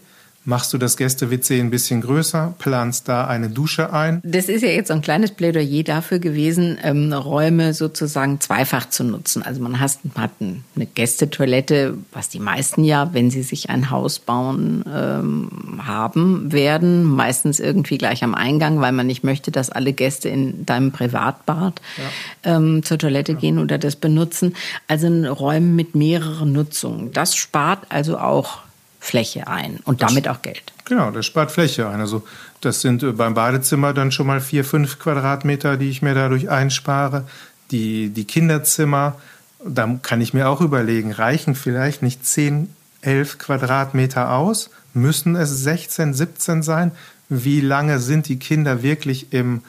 machst 0.47 0.71
du 0.71 0.77
das 0.77 0.95
Gäste-WC 0.95 1.59
ein 1.59 1.69
bisschen 1.69 1.99
größer, 1.99 2.55
planst 2.57 3.09
da 3.09 3.27
eine 3.27 3.49
Dusche 3.49 3.91
ein. 3.91 4.21
Das 4.23 4.47
ist 4.47 4.61
ja 4.61 4.69
jetzt 4.69 4.87
so 4.87 4.93
ein 4.93 5.01
kleines 5.01 5.31
Plädoyer 5.31 5.83
dafür 5.83 6.19
gewesen, 6.19 6.77
ähm, 6.81 7.11
Räume 7.11 7.73
sozusagen 7.73 8.39
zweifach 8.39 8.87
zu 8.87 9.03
nutzen. 9.03 9.43
Also 9.43 9.61
man 9.61 9.81
hat, 9.81 9.99
hat 10.17 10.31
eine 10.39 10.85
Gästetoilette, 10.85 11.97
was 12.13 12.29
die 12.29 12.39
meisten 12.39 12.85
ja, 12.85 13.13
wenn 13.13 13.29
sie 13.29 13.43
sich 13.43 13.69
ein 13.69 13.89
Haus 13.91 14.19
bauen, 14.19 14.85
ähm, 14.87 15.81
haben 15.85 16.53
werden. 16.53 17.03
Meistens 17.03 17.59
irgendwie 17.59 17.97
gleich 17.97 18.23
am 18.23 18.33
Eingang, 18.33 18.79
weil 18.79 18.93
man 18.93 19.07
nicht 19.07 19.25
möchte, 19.25 19.51
dass 19.51 19.69
alle 19.69 19.91
Gäste 19.91 20.29
in 20.29 20.65
deinem 20.65 20.93
Privatbad 20.93 21.81
ja. 21.97 22.55
ähm, 22.55 22.83
zur 22.83 22.97
Toilette 22.97 23.33
ja. 23.33 23.37
gehen 23.37 23.59
oder 23.59 23.77
das 23.77 23.97
benutzen. 23.97 24.55
Also 24.87 25.07
Räume 25.07 25.73
mit 25.73 25.93
mehreren 25.93 26.53
Nutzungen. 26.53 27.11
Das 27.11 27.35
spart 27.35 27.87
also 27.89 28.17
auch 28.17 28.59
Fläche 28.99 29.47
ein 29.47 29.79
und 29.85 30.01
damit 30.01 30.27
auch 30.27 30.41
Geld. 30.41 30.73
Genau, 30.85 31.11
das 31.11 31.25
spart 31.25 31.51
Fläche 31.51 31.87
ein. 31.87 31.99
Also 31.99 32.23
das 32.61 32.81
sind 32.81 33.03
äh, 33.03 33.11
beim 33.11 33.33
Badezimmer 33.33 33.93
dann 33.93 34.11
schon 34.11 34.27
mal 34.27 34.41
vier, 34.41 34.63
fünf 34.63 34.99
Quadratmeter, 34.99 35.77
die 35.77 35.89
ich 35.89 36.01
mir 36.01 36.13
dadurch 36.13 36.49
einspare. 36.49 37.27
Die, 37.71 38.09
die 38.09 38.25
Kinderzimmer, 38.25 39.15
da 39.63 39.99
kann 40.01 40.21
ich 40.21 40.33
mir 40.33 40.49
auch 40.49 40.61
überlegen, 40.61 41.11
reichen 41.11 41.55
vielleicht 41.55 42.01
nicht 42.01 42.25
10, 42.25 42.73
11 43.01 43.37
Quadratmeter 43.37 44.31
aus? 44.31 44.69
Müssen 44.93 45.35
es 45.35 45.49
16, 45.63 46.13
17 46.13 46.63
sein? 46.63 46.91
Wie 47.29 47.61
lange 47.61 47.99
sind 47.99 48.27
die 48.27 48.39
Kinder 48.39 48.83
wirklich 48.83 49.33
im, 49.33 49.61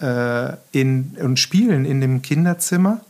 äh, 0.00 0.54
in, 0.72 1.16
und 1.20 1.38
spielen 1.38 1.84
in 1.84 2.00
dem 2.00 2.22
Kinderzimmer? 2.22 3.00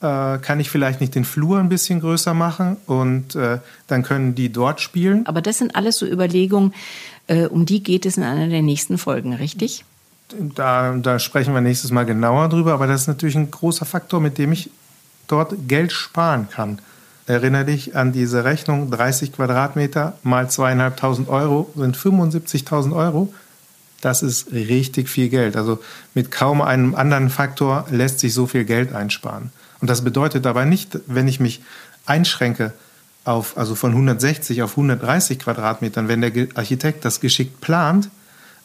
Äh, 0.00 0.38
kann 0.38 0.60
ich 0.60 0.70
vielleicht 0.70 1.00
nicht 1.00 1.14
den 1.14 1.24
Flur 1.24 1.58
ein 1.58 1.68
bisschen 1.68 2.00
größer 2.00 2.34
machen 2.34 2.76
und 2.86 3.34
äh, 3.34 3.58
dann 3.86 4.02
können 4.02 4.34
die 4.34 4.50
dort 4.52 4.80
spielen. 4.80 5.26
Aber 5.26 5.42
das 5.42 5.58
sind 5.58 5.74
alles 5.74 5.98
so 5.98 6.06
Überlegungen, 6.06 6.72
äh, 7.26 7.46
um 7.46 7.66
die 7.66 7.82
geht 7.82 8.06
es 8.06 8.16
in 8.16 8.22
einer 8.22 8.48
der 8.48 8.62
nächsten 8.62 8.98
Folgen, 8.98 9.34
richtig? 9.34 9.84
Da, 10.54 10.94
da 10.94 11.18
sprechen 11.18 11.54
wir 11.54 11.60
nächstes 11.60 11.90
Mal 11.90 12.04
genauer 12.04 12.48
drüber, 12.48 12.74
aber 12.74 12.86
das 12.86 13.02
ist 13.02 13.06
natürlich 13.08 13.36
ein 13.36 13.50
großer 13.50 13.86
Faktor, 13.86 14.20
mit 14.20 14.38
dem 14.38 14.52
ich 14.52 14.70
dort 15.26 15.54
Geld 15.68 15.92
sparen 15.92 16.48
kann. 16.50 16.80
Erinnere 17.26 17.66
dich 17.66 17.94
an 17.94 18.12
diese 18.12 18.44
Rechnung, 18.44 18.90
30 18.90 19.32
Quadratmeter 19.32 20.16
mal 20.22 20.48
zweieinhalbtausend 20.48 21.28
Euro 21.28 21.70
sind 21.76 21.96
75.000 21.96 22.94
Euro. 22.94 23.32
Das 24.00 24.22
ist 24.22 24.52
richtig 24.52 25.08
viel 25.08 25.28
Geld. 25.28 25.56
Also 25.56 25.80
mit 26.14 26.30
kaum 26.30 26.60
einem 26.60 26.94
anderen 26.94 27.30
Faktor 27.30 27.86
lässt 27.90 28.20
sich 28.20 28.32
so 28.32 28.46
viel 28.46 28.64
Geld 28.64 28.92
einsparen. 28.92 29.50
Und 29.80 29.90
das 29.90 30.02
bedeutet 30.02 30.46
aber 30.46 30.64
nicht, 30.64 30.98
wenn 31.06 31.28
ich 31.28 31.40
mich 31.40 31.62
einschränke 32.06 32.72
auf, 33.24 33.58
also 33.58 33.74
von 33.74 33.90
160 33.90 34.62
auf 34.62 34.70
130 34.72 35.38
Quadratmetern, 35.38 36.08
wenn 36.08 36.20
der 36.20 36.48
Architekt 36.54 37.04
das 37.04 37.20
geschickt 37.20 37.60
plant, 37.60 38.08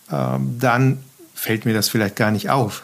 äh, 0.10 0.16
dann 0.60 1.00
fällt 1.34 1.66
mir 1.66 1.74
das 1.74 1.90
vielleicht 1.90 2.16
gar 2.16 2.32
nicht 2.32 2.50
auf 2.50 2.84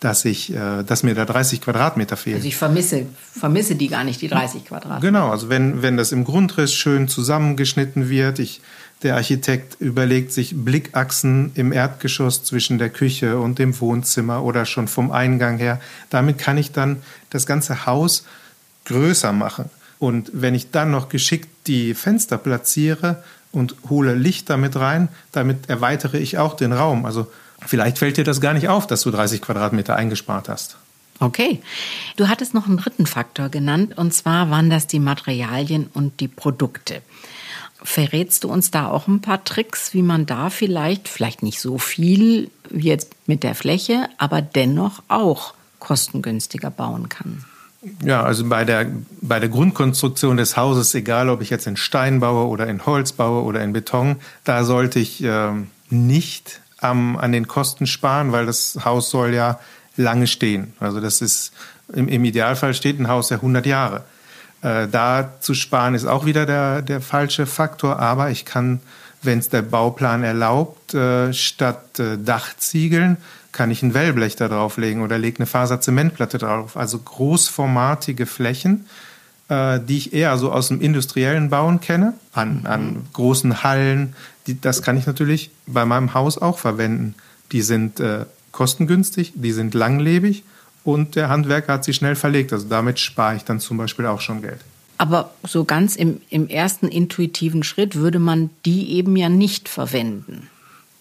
dass 0.00 0.24
ich, 0.24 0.54
äh, 0.54 0.82
dass 0.84 1.02
mir 1.02 1.14
da 1.14 1.24
30 1.24 1.60
Quadratmeter 1.60 2.16
fehlen. 2.16 2.36
Also 2.36 2.48
ich 2.48 2.56
vermisse, 2.56 3.06
vermisse 3.32 3.76
die 3.76 3.88
gar 3.88 4.04
nicht, 4.04 4.20
die 4.20 4.28
30 4.28 4.66
Quadratmeter. 4.66 5.00
Genau, 5.00 5.30
also 5.30 5.48
wenn, 5.48 5.82
wenn 5.82 5.96
das 5.96 6.12
im 6.12 6.24
Grundriss 6.24 6.74
schön 6.74 7.08
zusammengeschnitten 7.08 8.08
wird, 8.08 8.38
ich, 8.38 8.60
der 9.02 9.16
Architekt 9.16 9.76
überlegt 9.80 10.32
sich 10.32 10.54
Blickachsen 10.54 11.52
im 11.54 11.72
Erdgeschoss 11.72 12.44
zwischen 12.44 12.78
der 12.78 12.90
Küche 12.90 13.38
und 13.38 13.58
dem 13.58 13.78
Wohnzimmer 13.80 14.42
oder 14.42 14.64
schon 14.64 14.88
vom 14.88 15.10
Eingang 15.12 15.58
her. 15.58 15.80
Damit 16.10 16.38
kann 16.38 16.58
ich 16.58 16.72
dann 16.72 17.02
das 17.30 17.46
ganze 17.46 17.86
Haus 17.86 18.24
größer 18.86 19.32
machen. 19.32 19.70
Und 19.98 20.30
wenn 20.32 20.54
ich 20.54 20.70
dann 20.70 20.90
noch 20.90 21.08
geschickt 21.08 21.48
die 21.66 21.94
Fenster 21.94 22.38
platziere 22.38 23.22
und 23.52 23.74
hole 23.88 24.14
Licht 24.14 24.50
damit 24.50 24.76
rein, 24.76 25.08
damit 25.32 25.68
erweitere 25.68 26.18
ich 26.18 26.38
auch 26.38 26.54
den 26.54 26.72
Raum. 26.72 27.04
Also 27.04 27.28
Vielleicht 27.64 27.98
fällt 27.98 28.16
dir 28.16 28.24
das 28.24 28.40
gar 28.40 28.54
nicht 28.54 28.68
auf, 28.68 28.86
dass 28.86 29.02
du 29.02 29.10
30 29.10 29.40
Quadratmeter 29.40 29.96
eingespart 29.96 30.48
hast. 30.48 30.76
Okay. 31.18 31.60
Du 32.16 32.28
hattest 32.28 32.52
noch 32.52 32.66
einen 32.66 32.76
dritten 32.76 33.06
Faktor 33.06 33.48
genannt, 33.48 33.96
und 33.96 34.12
zwar 34.12 34.50
waren 34.50 34.68
das 34.68 34.86
die 34.86 34.98
Materialien 34.98 35.88
und 35.94 36.20
die 36.20 36.28
Produkte. 36.28 37.00
Verrätst 37.86 38.42
du 38.42 38.48
uns 38.48 38.72
da 38.72 38.88
auch 38.88 39.06
ein 39.06 39.20
paar 39.20 39.44
Tricks, 39.44 39.94
wie 39.94 40.02
man 40.02 40.26
da 40.26 40.50
vielleicht, 40.50 41.08
vielleicht 41.08 41.44
nicht 41.44 41.60
so 41.60 41.78
viel 41.78 42.50
wie 42.68 42.88
jetzt 42.88 43.14
mit 43.26 43.44
der 43.44 43.54
Fläche, 43.54 44.08
aber 44.18 44.42
dennoch 44.42 45.04
auch 45.06 45.54
kostengünstiger 45.78 46.70
bauen 46.70 47.08
kann? 47.08 47.44
Ja, 48.04 48.24
also 48.24 48.48
bei 48.48 48.64
der, 48.64 48.90
bei 49.20 49.38
der 49.38 49.48
Grundkonstruktion 49.48 50.36
des 50.36 50.56
Hauses, 50.56 50.96
egal 50.96 51.28
ob 51.28 51.40
ich 51.42 51.48
jetzt 51.48 51.68
in 51.68 51.76
Stein 51.76 52.18
baue 52.18 52.48
oder 52.48 52.66
in 52.66 52.84
Holz 52.84 53.12
baue 53.12 53.44
oder 53.44 53.62
in 53.62 53.72
Beton, 53.72 54.16
da 54.42 54.64
sollte 54.64 54.98
ich 54.98 55.22
äh, 55.22 55.52
nicht 55.88 56.60
am, 56.80 57.16
an 57.16 57.30
den 57.30 57.46
Kosten 57.46 57.86
sparen, 57.86 58.32
weil 58.32 58.46
das 58.46 58.80
Haus 58.84 59.10
soll 59.10 59.32
ja 59.32 59.60
lange 59.96 60.26
stehen. 60.26 60.72
Also 60.80 61.00
das 61.00 61.22
ist 61.22 61.52
im, 61.92 62.08
im 62.08 62.24
Idealfall 62.24 62.74
steht 62.74 62.98
ein 62.98 63.06
Haus 63.06 63.30
ja 63.30 63.36
100 63.36 63.64
Jahre. 63.64 64.04
Äh, 64.66 64.88
da 64.88 65.34
zu 65.38 65.54
sparen 65.54 65.94
ist 65.94 66.06
auch 66.06 66.26
wieder 66.26 66.44
der, 66.44 66.82
der 66.82 67.00
falsche 67.00 67.46
Faktor, 67.46 68.00
aber 68.00 68.30
ich 68.30 68.44
kann, 68.44 68.80
wenn 69.22 69.38
es 69.38 69.48
der 69.48 69.62
Bauplan 69.62 70.24
erlaubt, 70.24 70.92
äh, 70.92 71.32
statt 71.32 72.00
äh, 72.00 72.18
Dachziegeln 72.18 73.18
kann 73.52 73.70
ich 73.70 73.84
ein 73.84 73.94
Wellblech 73.94 74.34
da 74.34 74.48
drauflegen 74.48 75.02
oder 75.02 75.18
lege 75.18 75.38
eine 75.38 75.46
Faserzementplatte 75.46 76.38
drauf. 76.38 76.76
Also 76.76 76.98
großformatige 76.98 78.26
Flächen, 78.26 78.86
äh, 79.48 79.78
die 79.78 79.98
ich 79.98 80.12
eher 80.12 80.36
so 80.36 80.50
aus 80.50 80.66
dem 80.66 80.80
industriellen 80.80 81.48
Bauen 81.48 81.80
kenne, 81.80 82.14
an, 82.32 82.60
mhm. 82.60 82.66
an 82.66 83.06
großen 83.12 83.62
Hallen. 83.62 84.16
Die, 84.48 84.60
das 84.60 84.82
kann 84.82 84.96
ich 84.96 85.06
natürlich 85.06 85.50
bei 85.68 85.84
meinem 85.84 86.12
Haus 86.12 86.38
auch 86.38 86.58
verwenden. 86.58 87.14
Die 87.52 87.62
sind 87.62 88.00
äh, 88.00 88.24
kostengünstig, 88.50 89.32
die 89.36 89.52
sind 89.52 89.74
langlebig 89.74 90.42
und 90.86 91.16
der 91.16 91.28
Handwerker 91.28 91.74
hat 91.74 91.84
sie 91.84 91.92
schnell 91.92 92.14
verlegt. 92.14 92.52
Also 92.52 92.68
damit 92.68 92.98
spare 92.98 93.36
ich 93.36 93.44
dann 93.44 93.60
zum 93.60 93.76
Beispiel 93.76 94.06
auch 94.06 94.20
schon 94.20 94.40
Geld. 94.40 94.60
Aber 94.98 95.32
so 95.42 95.64
ganz 95.64 95.94
im, 95.96 96.22
im 96.30 96.48
ersten 96.48 96.88
intuitiven 96.88 97.62
Schritt 97.62 97.96
würde 97.96 98.18
man 98.18 98.48
die 98.64 98.92
eben 98.92 99.14
ja 99.16 99.28
nicht 99.28 99.68
verwenden. 99.68 100.48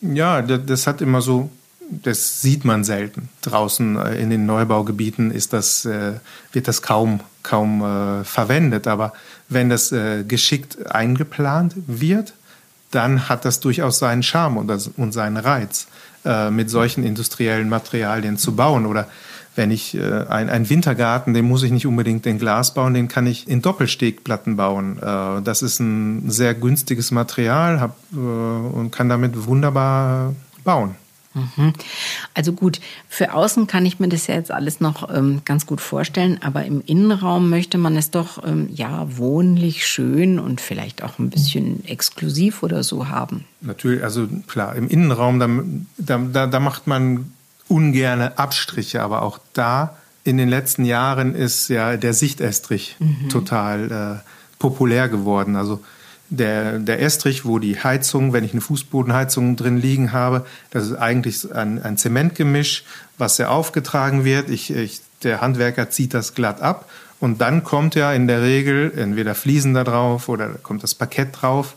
Ja, 0.01 0.41
das 0.41 0.85
hat 0.85 1.01
immer 1.01 1.21
so 1.21 1.49
das 1.89 2.41
sieht 2.41 2.65
man 2.65 2.83
selten. 2.83 3.29
Draußen 3.41 3.97
äh, 3.97 4.15
in 4.15 4.29
den 4.29 4.45
Neubaugebieten 4.45 5.31
ist 5.31 5.53
das, 5.53 5.85
äh, 5.85 6.13
wird 6.51 6.67
das 6.67 6.81
kaum, 6.81 7.19
kaum 7.43 7.81
äh, 7.81 8.23
verwendet. 8.23 8.87
Aber 8.87 9.13
wenn 9.49 9.69
das 9.69 9.93
geschickt 10.27 10.87
eingeplant 10.87 11.75
wird, 11.85 12.33
dann 12.89 13.29
hat 13.29 13.45
das 13.45 13.59
durchaus 13.59 13.99
seinen 13.99 14.23
Charme 14.23 14.57
und, 14.57 14.67
das, 14.67 14.87
und 14.87 15.11
seinen 15.11 15.37
Reiz, 15.37 15.85
mit 16.49 16.71
solchen 16.71 17.03
industriellen 17.03 17.69
Materialien 17.69 18.39
zu 18.39 18.55
bauen. 18.55 18.87
Oder 18.87 19.07
wenn 19.55 19.71
ich 19.71 19.97
ein, 19.99 20.49
ein 20.49 20.69
Wintergarten, 20.69 21.33
den 21.33 21.45
muss 21.45 21.63
ich 21.63 21.71
nicht 21.71 21.87
unbedingt 21.87 22.25
in 22.25 22.39
Glas 22.39 22.73
bauen, 22.73 22.93
den 22.93 23.07
kann 23.07 23.25
ich 23.27 23.47
in 23.47 23.61
Doppelstegplatten 23.61 24.55
bauen. 24.55 24.97
das 25.43 25.61
ist 25.61 25.79
ein 25.79 26.29
sehr 26.29 26.53
günstiges 26.53 27.11
Material 27.11 27.79
hab, 27.79 27.97
und 28.11 28.91
kann 28.91 29.09
damit 29.09 29.47
wunderbar 29.47 30.33
bauen. 30.63 30.95
Mhm. 31.35 31.73
Also 32.33 32.53
gut, 32.53 32.79
für 33.09 33.33
außen 33.33 33.67
kann 33.67 33.85
ich 33.85 33.99
mir 33.99 34.07
das 34.07 34.27
ja 34.27 34.35
jetzt 34.35 34.51
alles 34.51 34.79
noch 34.79 35.13
ähm, 35.13 35.41
ganz 35.43 35.65
gut 35.65 35.81
vorstellen, 35.81 36.39
aber 36.41 36.63
im 36.63 36.81
Innenraum 36.85 37.49
möchte 37.49 37.77
man 37.77 37.97
es 37.97 38.09
doch 38.09 38.41
ähm, 38.45 38.69
ja 38.73 39.05
wohnlich, 39.17 39.85
schön 39.85 40.39
und 40.39 40.61
vielleicht 40.61 41.03
auch 41.03 41.19
ein 41.19 41.29
bisschen 41.29 41.83
exklusiv 41.85 42.63
oder 42.63 42.83
so 42.83 43.09
haben. 43.09 43.43
Natürlich, 43.59 44.01
also 44.01 44.27
klar, 44.47 44.75
im 44.75 44.87
Innenraum, 44.87 45.85
da, 45.97 46.19
da, 46.19 46.47
da 46.47 46.59
macht 46.61 46.87
man 46.87 47.33
ungerne 47.67 48.37
Abstriche, 48.37 49.01
aber 49.01 49.21
auch 49.21 49.39
da 49.53 49.97
in 50.23 50.37
den 50.37 50.49
letzten 50.49 50.85
Jahren 50.85 51.35
ist 51.35 51.69
ja 51.69 51.97
der 51.97 52.13
Sichtestrich 52.13 52.95
mhm. 52.99 53.29
total 53.29 53.91
äh, 53.91 54.29
populär 54.59 55.07
geworden. 55.07 55.55
Also 55.55 55.81
der, 56.29 56.79
der 56.79 57.01
Estrich, 57.01 57.45
wo 57.45 57.59
die 57.59 57.79
Heizung, 57.79 58.33
wenn 58.33 58.43
ich 58.43 58.51
eine 58.51 58.61
Fußbodenheizung 58.61 59.55
drin 59.55 59.77
liegen 59.77 60.11
habe, 60.11 60.45
das 60.71 60.87
ist 60.87 60.95
eigentlich 60.95 61.53
ein, 61.53 61.81
ein 61.81 61.97
Zementgemisch, 61.97 62.83
was 63.17 63.35
sehr 63.35 63.51
aufgetragen 63.51 64.25
wird. 64.25 64.49
Ich, 64.49 64.71
ich, 64.71 65.01
der 65.23 65.41
Handwerker 65.41 65.89
zieht 65.89 66.13
das 66.13 66.33
glatt 66.33 66.61
ab 66.61 66.89
und 67.19 67.41
dann 67.41 67.63
kommt 67.63 67.95
ja 67.95 68.11
in 68.11 68.27
der 68.27 68.41
Regel 68.41 68.91
entweder 68.97 69.35
Fliesen 69.35 69.73
da 69.73 69.83
drauf 69.83 70.27
oder 70.27 70.49
kommt 70.49 70.83
das 70.83 70.95
Parkett 70.95 71.29
drauf. 71.41 71.75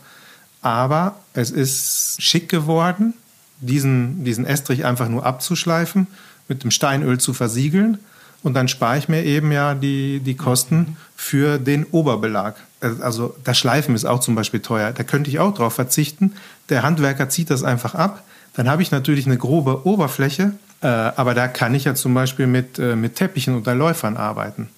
Aber 0.61 1.19
es 1.33 1.51
ist 1.51 2.21
schick 2.21 2.49
geworden, 2.49 3.13
diesen, 3.59 4.23
diesen 4.23 4.45
Estrich 4.45 4.85
einfach 4.85 5.09
nur 5.09 5.25
abzuschleifen, 5.25 6.07
mit 6.47 6.63
dem 6.63 6.71
Steinöl 6.71 7.19
zu 7.19 7.33
versiegeln 7.33 7.99
und 8.41 8.53
dann 8.53 8.67
spare 8.67 8.97
ich 8.97 9.09
mir 9.09 9.23
eben 9.23 9.51
ja 9.51 9.75
die, 9.75 10.19
die 10.19 10.35
Kosten 10.35 10.97
für 11.15 11.57
den 11.57 11.85
Oberbelag. 11.85 12.55
Also 12.81 13.35
das 13.43 13.57
Schleifen 13.57 13.95
ist 13.95 14.05
auch 14.05 14.21
zum 14.21 14.35
Beispiel 14.35 14.61
teuer. 14.61 14.91
Da 14.93 15.03
könnte 15.03 15.29
ich 15.29 15.39
auch 15.39 15.53
drauf 15.53 15.73
verzichten. 15.73 16.33
Der 16.69 16.83
Handwerker 16.83 17.27
zieht 17.29 17.49
das 17.49 17.63
einfach 17.63 17.95
ab. 17.95 18.23
Dann 18.53 18.69
habe 18.69 18.81
ich 18.81 18.91
natürlich 18.91 19.25
eine 19.25 19.37
grobe 19.37 19.85
Oberfläche, 19.85 20.53
äh, 20.81 20.87
aber 20.87 21.33
da 21.33 21.47
kann 21.47 21.75
ich 21.75 21.83
ja 21.83 21.95
zum 21.95 22.13
Beispiel 22.13 22.47
mit, 22.47 22.79
äh, 22.79 22.95
mit 22.95 23.15
Teppichen 23.15 23.55
oder 23.55 23.75
Läufern 23.75 24.15
arbeiten. 24.15 24.69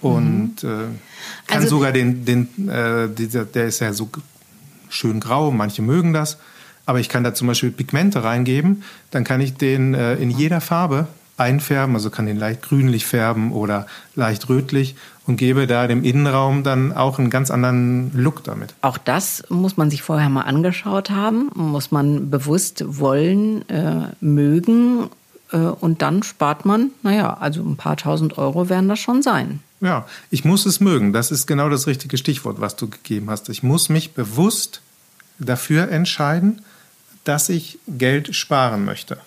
Und 0.00 0.62
mhm. 0.62 0.68
äh, 0.68 1.46
kann 1.46 1.62
also, 1.62 1.76
sogar 1.76 1.92
den, 1.92 2.24
den 2.24 2.68
äh, 2.68 3.08
dieser, 3.08 3.44
der 3.44 3.66
ist 3.66 3.80
ja 3.80 3.92
so 3.92 4.10
schön 4.88 5.20
grau, 5.20 5.50
manche 5.50 5.82
mögen 5.82 6.12
das, 6.12 6.38
aber 6.88 7.00
ich 7.00 7.10
kann 7.10 7.22
da 7.22 7.34
zum 7.34 7.46
Beispiel 7.48 7.70
Pigmente 7.70 8.24
reingeben, 8.24 8.82
dann 9.10 9.22
kann 9.22 9.42
ich 9.42 9.52
den 9.52 9.92
äh, 9.92 10.14
in 10.14 10.30
jeder 10.30 10.62
Farbe 10.62 11.06
einfärben, 11.36 11.94
also 11.94 12.08
kann 12.08 12.24
den 12.24 12.38
leicht 12.38 12.62
grünlich 12.62 13.04
färben 13.04 13.52
oder 13.52 13.86
leicht 14.14 14.48
rötlich 14.48 14.96
und 15.26 15.36
gebe 15.36 15.66
da 15.66 15.86
dem 15.86 16.02
Innenraum 16.02 16.62
dann 16.62 16.94
auch 16.94 17.18
einen 17.18 17.28
ganz 17.28 17.50
anderen 17.50 18.10
Look 18.14 18.42
damit. 18.42 18.74
Auch 18.80 18.96
das 18.96 19.44
muss 19.50 19.76
man 19.76 19.90
sich 19.90 20.00
vorher 20.00 20.30
mal 20.30 20.44
angeschaut 20.44 21.10
haben, 21.10 21.50
muss 21.54 21.90
man 21.90 22.30
bewusst 22.30 22.82
wollen, 22.86 23.68
äh, 23.68 24.08
mögen 24.22 25.10
äh, 25.52 25.58
und 25.58 26.00
dann 26.00 26.22
spart 26.22 26.64
man, 26.64 26.92
naja, 27.02 27.36
also 27.38 27.60
ein 27.60 27.76
paar 27.76 27.98
tausend 27.98 28.38
Euro 28.38 28.70
werden 28.70 28.88
das 28.88 28.98
schon 28.98 29.20
sein. 29.20 29.60
Ja, 29.82 30.06
ich 30.30 30.46
muss 30.46 30.64
es 30.64 30.80
mögen. 30.80 31.12
Das 31.12 31.30
ist 31.30 31.46
genau 31.46 31.68
das 31.68 31.86
richtige 31.86 32.16
Stichwort, 32.16 32.62
was 32.62 32.76
du 32.76 32.88
gegeben 32.88 33.28
hast. 33.28 33.50
Ich 33.50 33.62
muss 33.62 33.90
mich 33.90 34.14
bewusst 34.14 34.80
dafür 35.38 35.90
entscheiden, 35.90 36.62
dass 37.24 37.48
ich 37.48 37.78
Geld 37.86 38.34
sparen 38.34 38.84
möchte 38.84 39.18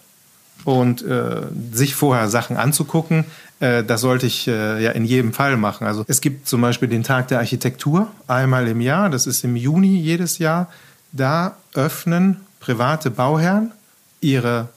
und 0.66 1.02
äh, 1.02 1.42
sich 1.72 1.96
vorher 1.96 2.30
Sachen 2.30 2.58
anzugucken, 2.58 3.26
äh, 3.60 3.84
das 3.84 4.02
sollte 4.02 4.28
ich 4.28 4.48
äh, 4.48 4.84
ja 4.84 4.92
in 4.92 5.06
jedem 5.06 5.34
Fall 5.34 5.58
machen. 5.58 5.88
Also 5.88 6.04
es 6.08 6.22
gibt 6.22 6.48
zum 6.48 6.62
Beispiel 6.62 6.88
den 6.88 7.04
Tag 7.04 7.28
der 7.30 7.40
Architektur 7.40 8.08
einmal 8.28 8.68
im 8.68 8.82
Jahr, 8.82 9.10
das 9.10 9.28
ist 9.28 9.44
im 9.44 9.56
Juni 9.56 10.00
jedes 10.00 10.38
Jahr. 10.38 10.70
Da 11.12 11.58
öffnen 11.74 12.38
private 12.60 13.12
Bauherren 13.12 13.72
ihre 14.22 14.70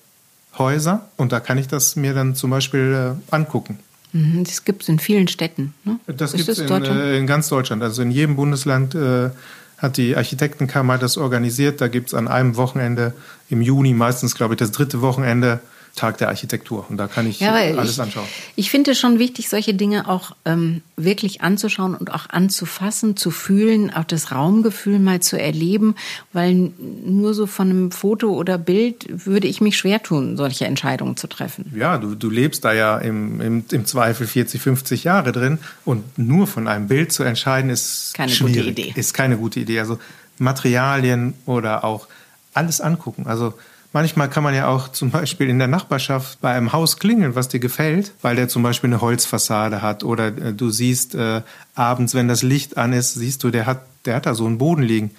Häuser 0.59 1.09
und 1.17 1.33
da 1.33 1.41
kann 1.41 1.59
ich 1.59 1.69
das 1.69 1.97
mir 1.97 2.15
dann 2.15 2.35
zum 2.35 2.51
Beispiel 2.51 3.17
äh, 3.31 3.35
angucken. 3.35 3.79
Mhm, 4.13 4.45
das 4.45 4.65
gibt 4.65 4.83
es 4.83 4.89
in 4.89 4.99
vielen 5.01 5.27
Städten. 5.29 5.75
Ne? 5.85 5.99
Das 6.07 6.33
gibt 6.33 6.49
es 6.49 6.59
in, 6.59 6.69
äh, 6.69 7.19
in, 7.19 7.27
ganz 7.27 7.49
Deutschland. 7.49 7.83
Also 7.83 8.03
in 8.03 8.13
jedem 8.13 8.37
Bundesland 8.37 8.95
äh, 8.95 9.31
hat 9.79 9.97
die 9.97 10.17
Architektenkammer 10.17 10.99
das 10.99 11.17
organisiert. 11.17 11.81
Da 11.81 11.89
gibt 11.89 12.09
es 12.09 12.15
an 12.15 12.29
einem 12.29 12.57
Wochenende 12.57 13.15
im 13.51 13.63
Juni, 13.63 13.95
meistens 13.95 14.35
glaube 14.35 14.55
ich 14.55 14.59
das 14.59 14.73
dritte 14.73 15.01
Wochenende, 15.01 15.61
Tag 15.95 16.19
der 16.19 16.29
Architektur. 16.29 16.87
Und 16.89 16.97
da 16.97 17.07
kann 17.07 17.29
ich 17.29 17.39
ja, 17.39 17.53
alles 17.53 17.93
ich, 17.93 18.01
anschauen. 18.01 18.27
Ich 18.57 18.71
finde 18.71 18.93
es 18.93 18.99
schon 18.99 19.21
wichtig, 19.21 19.49
solche 19.49 19.75
Dinge 19.75 20.09
auch 20.09 20.35
ähm, 20.45 20.83
wirklich 20.97 21.43
anzuschauen 21.43 21.95
und 21.95 22.13
auch 22.13 22.29
anzufassen, 22.31 23.17
zu 23.17 23.31
fühlen, 23.31 23.95
auch 23.95 24.05
das 24.05 24.33
Raumgefühl 24.33 24.99
mal 24.99 25.21
zu 25.21 25.41
erleben, 25.41 25.95
weil 26.33 26.73
nur 27.05 27.33
so 27.33 27.47
von 27.47 27.71
einem 27.71 27.91
Foto 27.93 28.33
oder 28.33 28.59
Bild 28.59 29.07
würde 29.27 29.47
ich 29.47 29.61
mich 29.61 29.79
schwer 29.79 30.03
tun, 30.03 30.37
solche 30.37 30.65
Entscheidungen 30.65 31.17
zu 31.17 31.29
treffen. 31.29 31.73
Ja, 31.77 31.99
du, 31.99 32.17
du 32.17 32.29
lebst 32.29 32.65
da 32.65 32.73
ja 32.73 32.99
im, 32.99 33.41
im, 33.41 33.65
im 33.71 33.87
Zweifel 33.87 34.27
40, 34.27 34.61
50 34.61 35.05
Jahre 35.05 35.31
drin 35.31 35.59
und 35.85 36.19
nur 36.19 36.49
von 36.49 36.67
einem 36.67 36.89
Bild 36.89 37.13
zu 37.13 37.23
entscheiden 37.23 37.71
ist 37.71 38.15
keine 38.15 38.33
schwierig, 38.33 38.57
gute 38.57 38.69
Idee. 38.69 38.93
Ist 38.97 39.15
keine 39.15 39.37
gute 39.37 39.61
Idee. 39.61 39.79
Also 39.79 40.01
Materialien 40.39 41.35
oder 41.47 41.85
auch 41.85 42.09
alles 42.53 42.81
angucken. 42.81 43.27
Also 43.27 43.55
Manchmal 43.95 44.29
kann 44.29 44.43
man 44.43 44.57
ja 44.57 44.67
auch 44.67 44.89
zum 44.89 45.13
Beispiel 45.13 45.49
in 45.49 45.61
der 45.61 45.69
Nachbarschaft 45.69 46.41
bei 46.41 46.53
einem 46.53 46.73
Haus 46.73 46.99
klingeln, 46.99 47.37
was 47.37 47.47
dir 47.47 47.61
gefällt, 47.61 48.13
weil 48.23 48.35
der 48.35 48.49
zum 48.49 48.65
Beispiel 48.65 48.89
eine 48.89 49.01
Holzfassade 49.01 49.83
hat 49.83 50.03
oder 50.03 50.37
äh, 50.37 50.53
du 50.53 50.71
siehst 50.71 51.15
äh, 51.15 51.43
abends, 51.77 52.13
wenn 52.13 52.27
das 52.27 52.43
Licht 52.43 52.77
an 52.77 52.93
ist, 52.93 53.15
siehst 53.15 53.45
du, 53.45 53.51
der 53.51 53.67
hat, 53.67 53.83
der 54.05 54.17
hat 54.17 54.27
da 54.27 54.35
so 54.35 54.47
einen 54.47 54.59
Boden 54.59 54.83
liegen. 54.83 55.13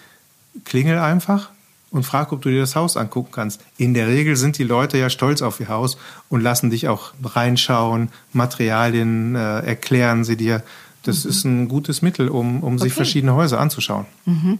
Klingel 0.65 0.99
einfach 0.99 1.51
und 1.89 2.03
frag, 2.03 2.33
ob 2.33 2.41
du 2.41 2.49
dir 2.49 2.59
das 2.59 2.75
Haus 2.75 2.97
angucken 2.97 3.31
kannst. 3.31 3.61
In 3.77 3.93
der 3.93 4.07
Regel 4.07 4.35
sind 4.35 4.57
die 4.57 4.65
Leute 4.65 4.97
ja 4.97 5.09
stolz 5.09 5.41
auf 5.41 5.61
ihr 5.61 5.69
Haus 5.69 5.97
und 6.27 6.41
lassen 6.41 6.69
dich 6.69 6.89
auch 6.89 7.13
reinschauen, 7.23 8.09
Materialien 8.33 9.35
äh, 9.35 9.59
erklären 9.59 10.25
sie 10.25 10.35
dir. 10.35 10.63
Das 11.05 11.23
mhm. 11.23 11.29
ist 11.29 11.45
ein 11.45 11.67
gutes 11.67 12.01
Mittel, 12.01 12.29
um, 12.29 12.63
um 12.63 12.79
sich 12.79 12.93
verschiedene 12.93 13.35
Häuser 13.35 13.59
anzuschauen. 13.59 14.05
Mhm. 14.25 14.59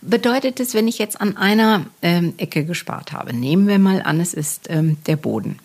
Bedeutet 0.00 0.58
es, 0.60 0.74
wenn 0.74 0.88
ich 0.88 0.98
jetzt 0.98 1.20
an 1.20 1.36
einer 1.36 1.86
ähm, 2.02 2.34
Ecke 2.38 2.64
gespart 2.64 3.12
habe, 3.12 3.34
nehmen 3.34 3.68
wir 3.68 3.78
mal 3.78 4.02
an, 4.02 4.20
es 4.20 4.34
ist 4.34 4.68
ähm, 4.70 4.96
der 5.06 5.16
Boden, 5.16 5.58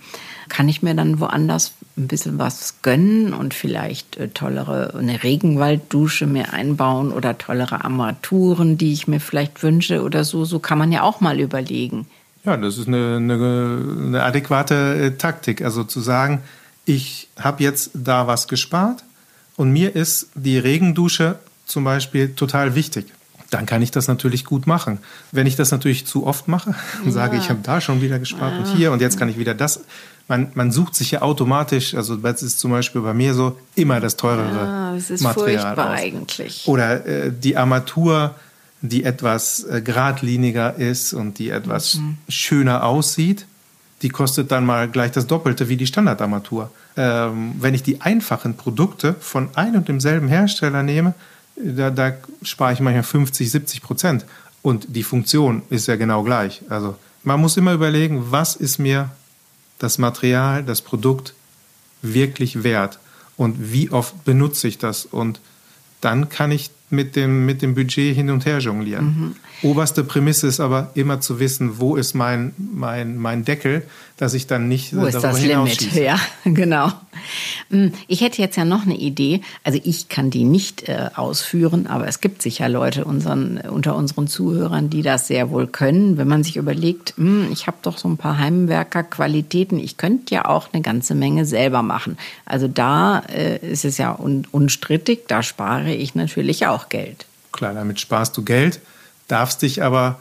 kann 0.50 0.68
ich 0.68 0.82
mir 0.82 0.94
dann 0.94 1.20
woanders 1.20 1.74
ein 1.98 2.08
bisschen 2.08 2.38
was 2.38 2.82
gönnen 2.82 3.34
und 3.34 3.54
vielleicht 3.54 4.18
äh, 4.18 4.30
tollere, 4.30 4.94
eine 4.98 5.24
Regenwalddusche 5.24 6.28
mir 6.28 6.54
einbauen 6.54 7.12
oder 7.12 7.38
tollere 7.38 7.84
Armaturen, 7.84 8.78
die 8.78 8.94
ich 8.94 9.08
mir 9.08 9.20
vielleicht 9.20 9.64
wünsche 9.64 10.04
oder 10.04 10.24
so. 10.24 10.46
So 10.46 10.60
kann 10.60 10.78
man 10.78 10.92
ja 10.92 11.04
auch 11.04 11.22
mal 11.22 11.40
überlegen. 11.40 12.08
Ja, 12.46 12.58
das 12.58 12.78
ist 12.78 12.88
eine, 12.88 13.18
eine, 13.18 13.96
eine 14.08 14.24
adäquate 14.24 14.96
äh, 14.96 15.12
Taktik. 15.18 15.62
Also 15.62 15.84
zu 15.84 16.00
sagen, 16.00 16.42
ich 16.86 17.28
habe 17.40 17.64
jetzt 17.64 17.92
da 17.94 18.28
was 18.28 18.48
gespart 18.48 19.04
und 19.60 19.72
mir 19.72 19.94
ist 19.94 20.30
die 20.36 20.58
Regendusche 20.58 21.38
zum 21.66 21.84
Beispiel 21.84 22.34
total 22.34 22.76
wichtig. 22.76 23.08
Dann 23.50 23.66
kann 23.66 23.82
ich 23.82 23.92
das 23.92 24.08
natürlich 24.08 24.46
gut 24.46 24.68
machen. 24.68 25.00
Wenn 25.34 25.48
ich 25.48 25.58
das 25.58 25.72
natürlich 25.72 26.08
zu 26.08 26.26
oft 26.26 26.48
mache 26.48 26.70
und 27.02 27.08
ja. 27.08 27.12
sage, 27.12 27.36
ich 27.36 27.50
habe 27.50 27.60
da 27.62 27.82
schon 27.82 28.02
wieder 28.02 28.20
gespart 28.20 28.54
ja. 28.54 28.60
und 28.60 28.78
hier 28.78 28.94
und 28.94 29.02
jetzt 29.02 29.20
kann 29.20 29.28
ich 29.28 29.38
wieder 29.38 29.54
das. 29.54 29.82
Man, 30.30 30.52
man 30.54 30.72
sucht 30.72 30.96
sich 30.96 31.12
ja 31.12 31.24
automatisch, 31.24 31.94
also 31.94 32.16
das 32.16 32.42
ist 32.42 32.58
zum 32.58 32.72
Beispiel 32.72 33.02
bei 33.02 33.14
mir 33.14 33.34
so, 33.34 33.60
immer 33.76 34.00
das 34.00 34.16
teurere 34.16 34.56
ja, 34.56 34.94
das 34.94 35.10
ist 35.10 35.24
Material 35.24 35.76
furchtbar 35.76 35.94
aus. 35.94 36.00
eigentlich. 36.00 36.64
Oder 36.66 37.06
äh, 37.06 37.34
die 37.34 37.58
Armatur, 37.58 38.36
die 38.82 39.04
etwas 39.04 39.66
äh, 39.66 39.82
geradliniger 39.82 40.76
ist 40.76 41.12
und 41.12 41.38
die 41.38 41.50
etwas 41.50 41.96
mhm. 41.96 42.18
schöner 42.30 42.86
aussieht, 42.86 43.46
die 44.02 44.10
kostet 44.10 44.52
dann 44.52 44.66
mal 44.66 44.88
gleich 44.88 45.12
das 45.12 45.28
Doppelte 45.28 45.70
wie 45.70 45.78
die 45.78 45.88
Standardarmatur 45.88 46.72
ähm, 47.00 47.56
wenn 47.60 47.74
ich 47.74 47.82
die 47.82 48.02
einfachen 48.02 48.58
Produkte 48.58 49.16
von 49.22 49.56
einem 49.56 49.76
und 49.78 49.88
demselben 49.88 50.28
Hersteller 50.28 50.84
nehme, 50.84 51.14
da, 51.56 51.92
da 51.92 52.12
spare 52.42 52.74
ich 52.74 52.82
manchmal 52.82 53.04
50, 53.04 53.50
70 53.50 53.82
Prozent. 53.82 54.26
Und 54.62 54.86
die 54.90 55.04
Funktion 55.04 55.62
ist 55.70 55.88
ja 55.88 55.96
genau 55.96 56.24
gleich. 56.24 56.62
Also 56.68 56.98
man 57.24 57.40
muss 57.40 57.56
immer 57.56 57.72
überlegen, 57.72 58.32
was 58.32 58.58
ist 58.58 58.80
mir 58.80 59.12
das 59.78 59.98
Material, 59.98 60.62
das 60.62 60.82
Produkt 60.82 61.34
wirklich 62.02 62.64
wert 62.64 63.00
und 63.38 63.72
wie 63.72 63.92
oft 63.92 64.26
benutze 64.26 64.68
ich 64.68 64.78
das. 64.78 65.06
Und 65.06 65.40
dann 66.02 66.28
kann 66.28 66.52
ich 66.52 66.70
mit 66.90 67.16
dem, 67.16 67.46
mit 67.46 67.62
dem 67.62 67.76
Budget 67.76 68.16
hin 68.16 68.30
und 68.30 68.46
her 68.46 68.60
jonglieren. 68.60 69.06
Mhm. 69.06 69.36
Oberste 69.70 70.04
Prämisse 70.04 70.48
ist 70.48 70.60
aber 70.60 70.92
immer 70.96 71.22
zu 71.22 71.40
wissen, 71.40 71.80
wo 71.80 71.96
ist 71.96 72.14
mein, 72.14 72.54
mein, 72.58 73.18
mein 73.18 73.46
Deckel, 73.46 73.84
dass 74.20 74.34
ich 74.34 74.48
dann 74.48 74.68
nicht 74.68 74.94
wo 74.94 75.06
ist 75.06 75.24
das 75.24 75.42
Limit? 75.42 75.94
Ja, 75.94 76.20
genau. 76.44 76.92
Hm, 77.70 77.94
ich 78.10 78.20
hätte 78.20 78.42
jetzt 78.42 78.58
ja 78.58 78.66
noch 78.66 78.84
eine 78.84 78.98
Idee. 78.98 79.40
Also 79.64 79.80
ich 79.82 80.10
kann 80.10 80.30
die 80.30 80.44
nicht 80.44 80.90
äh, 80.90 81.10
ausführen, 81.16 81.88
aber 81.88 82.06
es 82.06 82.20
gibt 82.20 82.42
sicher 82.42 82.68
Leute 82.68 83.06
unseren, 83.06 83.60
unter 83.60 83.96
unseren 83.96 84.28
Zuhörern, 84.28 84.90
die 84.90 85.04
das 85.04 85.28
sehr 85.28 85.52
wohl 85.52 85.68
können. 85.68 86.18
Wenn 86.18 86.28
man 86.28 86.44
sich 86.44 86.58
überlegt, 86.58 87.14
mh, 87.16 87.46
hm, 87.46 87.52
ich 87.54 87.68
habe 87.68 87.78
doch 87.82 87.98
so 87.98 88.10
ein 88.10 88.18
paar 88.18 88.38
Heimwerker-Qualitäten, 88.38 89.80
ich 89.80 89.96
könnte 89.96 90.36
ja 90.36 90.46
auch 90.46 90.74
eine 90.74 90.82
ganze 90.82 91.16
Menge 91.16 91.46
selber 91.46 91.82
machen. 91.82 92.18
Also 92.44 92.68
da 92.68 93.20
äh, 93.20 93.66
ist 93.66 93.86
es 93.86 93.98
ja 93.98 94.14
un 94.20 94.46
unstrittig, 94.52 95.30
da 95.30 95.44
spare 95.44 95.94
ich 95.94 96.14
natürlich 96.14 96.68
auch 96.68 96.90
Geld. 96.90 97.26
Klar, 97.54 97.74
damit 97.74 98.02
sparst 98.02 98.36
du 98.36 98.44
Geld, 98.44 98.82
darfst 99.30 99.62
dich 99.62 99.82
aber 99.82 100.20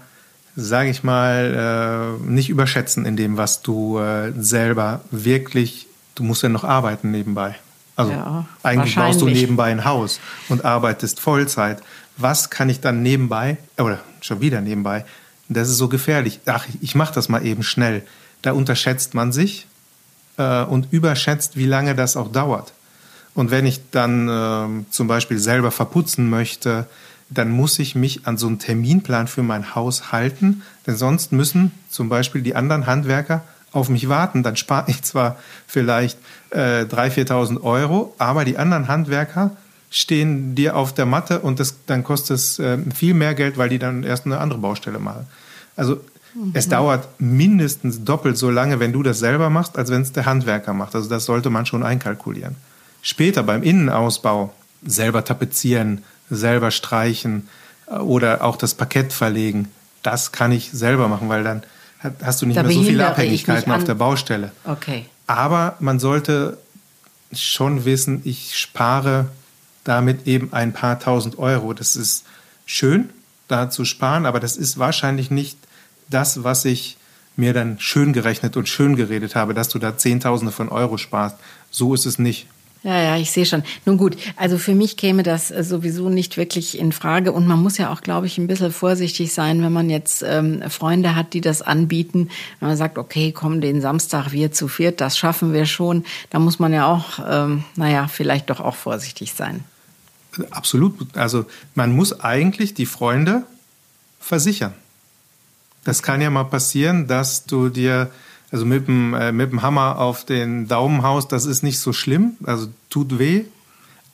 sage 0.60 0.90
ich 0.90 1.04
mal, 1.04 2.18
äh, 2.20 2.28
nicht 2.28 2.50
überschätzen 2.50 3.06
in 3.06 3.16
dem, 3.16 3.36
was 3.36 3.62
du 3.62 3.98
äh, 3.98 4.32
selber 4.36 5.00
wirklich 5.10 5.88
du 6.18 6.24
musst 6.24 6.42
ja 6.42 6.48
noch 6.48 6.64
arbeiten 6.64 7.10
nebenbei. 7.10 7.54
Also 7.96 8.12
ja, 8.12 8.46
eigentlich 8.62 8.94
baust 8.94 9.20
du 9.20 9.26
nebenbei 9.26 9.70
ein 9.70 9.84
Haus 9.84 10.20
und 10.48 10.64
arbeitest 10.64 11.20
Vollzeit. 11.20 11.82
Was 12.16 12.50
kann 12.50 12.68
ich 12.68 12.80
dann 12.80 13.02
nebenbei, 13.02 13.56
oder 13.76 14.00
schon 14.20 14.40
wieder 14.40 14.60
nebenbei, 14.60 15.04
das 15.48 15.68
ist 15.68 15.78
so 15.78 15.88
gefährlich. 15.88 16.40
Ach, 16.46 16.66
ich 16.80 16.94
mache 16.94 17.14
das 17.14 17.28
mal 17.28 17.44
eben 17.44 17.62
schnell. 17.62 18.02
Da 18.42 18.52
unterschätzt 18.52 19.14
man 19.14 19.32
sich 19.32 19.66
äh, 20.36 20.62
und 20.62 20.92
überschätzt, 20.92 21.56
wie 21.56 21.66
lange 21.66 21.94
das 21.94 22.16
auch 22.16 22.30
dauert. 22.30 22.72
Und 23.34 23.50
wenn 23.50 23.66
ich 23.66 23.80
dann 23.90 24.28
äh, 24.28 24.84
zum 24.90 25.06
Beispiel 25.06 25.38
selber 25.38 25.70
verputzen 25.70 26.28
möchte, 26.28 26.86
dann 27.30 27.50
muss 27.50 27.78
ich 27.78 27.94
mich 27.94 28.26
an 28.26 28.38
so 28.38 28.46
einen 28.46 28.58
Terminplan 28.58 29.28
für 29.28 29.42
mein 29.42 29.74
Haus 29.74 30.12
halten, 30.12 30.62
denn 30.86 30.96
sonst 30.96 31.32
müssen 31.32 31.72
zum 31.90 32.08
Beispiel 32.08 32.42
die 32.42 32.54
anderen 32.54 32.86
Handwerker 32.86 33.42
auf 33.72 33.88
mich 33.90 34.08
warten, 34.08 34.42
dann 34.42 34.56
spare 34.56 34.90
ich 34.90 35.02
zwar 35.02 35.36
vielleicht 35.66 36.18
äh, 36.50 36.84
3.000, 36.84 37.28
4.000 37.28 37.60
Euro, 37.62 38.14
aber 38.18 38.44
die 38.44 38.56
anderen 38.56 38.88
Handwerker 38.88 39.56
stehen 39.90 40.54
dir 40.54 40.76
auf 40.76 40.94
der 40.94 41.06
Matte 41.06 41.40
und 41.40 41.60
das, 41.60 41.76
dann 41.86 42.04
kostet 42.04 42.36
es 42.36 42.58
äh, 42.58 42.78
viel 42.94 43.14
mehr 43.14 43.34
Geld, 43.34 43.58
weil 43.58 43.68
die 43.68 43.78
dann 43.78 44.02
erst 44.04 44.26
eine 44.26 44.38
andere 44.38 44.58
Baustelle 44.58 44.98
machen. 44.98 45.26
Also 45.76 46.00
mhm. 46.34 46.52
es 46.54 46.68
dauert 46.68 47.08
mindestens 47.18 48.04
doppelt 48.04 48.38
so 48.38 48.50
lange, 48.50 48.80
wenn 48.80 48.92
du 48.92 49.02
das 49.02 49.18
selber 49.18 49.50
machst, 49.50 49.78
als 49.78 49.90
wenn 49.90 50.02
es 50.02 50.12
der 50.12 50.26
Handwerker 50.26 50.72
macht. 50.72 50.94
Also 50.94 51.08
das 51.08 51.24
sollte 51.24 51.50
man 51.50 51.66
schon 51.66 51.82
einkalkulieren. 51.82 52.56
Später 53.02 53.42
beim 53.42 53.62
Innenausbau 53.62 54.52
selber 54.84 55.24
tapezieren, 55.24 56.04
selber 56.30 56.70
streichen 56.70 57.48
äh, 57.86 57.94
oder 57.96 58.44
auch 58.44 58.56
das 58.56 58.74
Parkett 58.74 59.12
verlegen, 59.12 59.68
das 60.02 60.32
kann 60.32 60.52
ich 60.52 60.70
selber 60.72 61.08
machen, 61.08 61.28
weil 61.28 61.44
dann 61.44 61.62
hast 62.22 62.42
du 62.42 62.46
nicht 62.46 62.56
da 62.56 62.62
mehr 62.62 62.72
so 62.72 62.82
viele 62.82 63.06
Abhängigkeiten 63.06 63.72
auf 63.72 63.84
der 63.84 63.94
Baustelle. 63.94 64.52
Okay. 64.64 65.06
Aber 65.26 65.76
man 65.80 65.98
sollte 65.98 66.58
schon 67.32 67.84
wissen, 67.84 68.22
ich 68.24 68.56
spare 68.58 69.26
damit 69.84 70.26
eben 70.26 70.52
ein 70.52 70.72
paar 70.72 71.00
tausend 71.00 71.38
Euro. 71.38 71.72
Das 71.72 71.96
ist 71.96 72.24
schön, 72.66 73.10
da 73.48 73.70
zu 73.70 73.84
sparen, 73.84 74.26
aber 74.26 74.40
das 74.40 74.56
ist 74.56 74.78
wahrscheinlich 74.78 75.30
nicht 75.30 75.58
das, 76.08 76.44
was 76.44 76.64
ich 76.64 76.96
mir 77.36 77.52
dann 77.52 77.78
schön 77.78 78.12
gerechnet 78.12 78.56
und 78.56 78.68
schön 78.68 78.96
geredet 78.96 79.34
habe, 79.34 79.54
dass 79.54 79.68
du 79.68 79.78
da 79.78 79.96
Zehntausende 79.96 80.52
von 80.52 80.68
Euro 80.68 80.98
sparst. 80.98 81.36
So 81.70 81.94
ist 81.94 82.04
es 82.04 82.18
nicht. 82.18 82.46
Ja, 82.84 83.02
ja, 83.02 83.16
ich 83.16 83.32
sehe 83.32 83.44
schon. 83.44 83.64
Nun 83.84 83.96
gut, 83.96 84.16
also 84.36 84.56
für 84.56 84.74
mich 84.74 84.96
käme 84.96 85.24
das 85.24 85.50
äh, 85.50 85.64
sowieso 85.64 86.08
nicht 86.08 86.36
wirklich 86.36 86.78
in 86.78 86.92
Frage. 86.92 87.32
Und 87.32 87.46
man 87.46 87.60
muss 87.60 87.76
ja 87.76 87.92
auch, 87.92 88.02
glaube 88.02 88.26
ich, 88.26 88.38
ein 88.38 88.46
bisschen 88.46 88.72
vorsichtig 88.72 89.32
sein, 89.32 89.62
wenn 89.62 89.72
man 89.72 89.90
jetzt 89.90 90.22
ähm, 90.22 90.62
Freunde 90.70 91.16
hat, 91.16 91.34
die 91.34 91.40
das 91.40 91.60
anbieten. 91.60 92.30
Wenn 92.60 92.68
man 92.68 92.76
sagt, 92.76 92.96
okay, 92.96 93.32
komm, 93.32 93.60
den 93.60 93.80
Samstag 93.80 94.30
wir 94.30 94.52
zu 94.52 94.68
viert, 94.68 95.00
das 95.00 95.18
schaffen 95.18 95.52
wir 95.52 95.66
schon. 95.66 96.04
Da 96.30 96.38
muss 96.38 96.60
man 96.60 96.72
ja 96.72 96.86
auch, 96.86 97.18
ähm, 97.28 97.64
naja, 97.74 98.06
vielleicht 98.06 98.48
doch 98.48 98.60
auch 98.60 98.76
vorsichtig 98.76 99.34
sein. 99.34 99.64
Absolut. 100.50 101.16
Also 101.16 101.46
man 101.74 101.92
muss 101.92 102.20
eigentlich 102.20 102.74
die 102.74 102.86
Freunde 102.86 103.42
versichern. 104.20 104.74
Das 105.84 106.02
kann 106.02 106.20
ja 106.20 106.30
mal 106.30 106.44
passieren, 106.44 107.08
dass 107.08 107.44
du 107.46 107.70
dir 107.70 108.10
also 108.50 108.64
mit 108.64 108.88
dem, 108.88 109.14
äh, 109.14 109.32
mit 109.32 109.52
dem 109.52 109.62
Hammer 109.62 109.98
auf 109.98 110.24
den 110.24 110.68
Daumen 110.68 111.02
haust, 111.02 111.32
das 111.32 111.44
ist 111.44 111.62
nicht 111.62 111.78
so 111.78 111.92
schlimm, 111.92 112.32
also 112.44 112.68
tut 112.90 113.18
weh. 113.18 113.44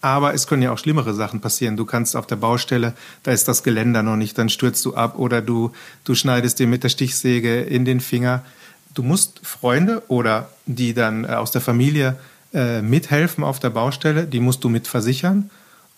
Aber 0.01 0.35
es 0.35 0.47
können 0.47 0.61
ja 0.61 0.71
auch 0.71 0.77
schlimmere 0.77 1.15
Sachen 1.15 1.41
passieren. 1.41 1.79
Du 1.79 1.87
kannst 1.87 2.15
auf 2.15 2.27
der 2.27 2.37
Baustelle, 2.37 2.93
da 3.23 3.33
ist 3.33 3.49
das 3.49 3.63
Geländer 3.63 4.03
noch 4.03 4.17
nicht, 4.17 4.37
dann 4.37 4.51
stürzt 4.51 4.85
du 4.85 4.95
ab 4.95 5.19
oder 5.19 5.41
du, 5.41 5.73
du 6.05 6.15
schneidest 6.15 6.59
dir 6.59 6.67
mit 6.67 6.85
der 6.85 6.91
Stichsäge 6.91 7.63
in 7.63 7.87
den 7.87 8.01
Finger. 8.01 8.45
Du 8.93 9.03
musst 9.03 9.41
Freunde 9.43 10.03
oder 10.09 10.51
die 10.67 10.93
dann 10.93 11.25
äh, 11.25 11.29
aus 11.29 11.53
der 11.53 11.63
Familie 11.63 12.17
äh, 12.53 12.83
mithelfen 12.83 13.43
auf 13.43 13.61
der 13.61 13.71
Baustelle, 13.71 14.27
die 14.27 14.41
musst 14.41 14.63
du 14.63 14.69
mit 14.69 14.87
versichern. 14.87 15.51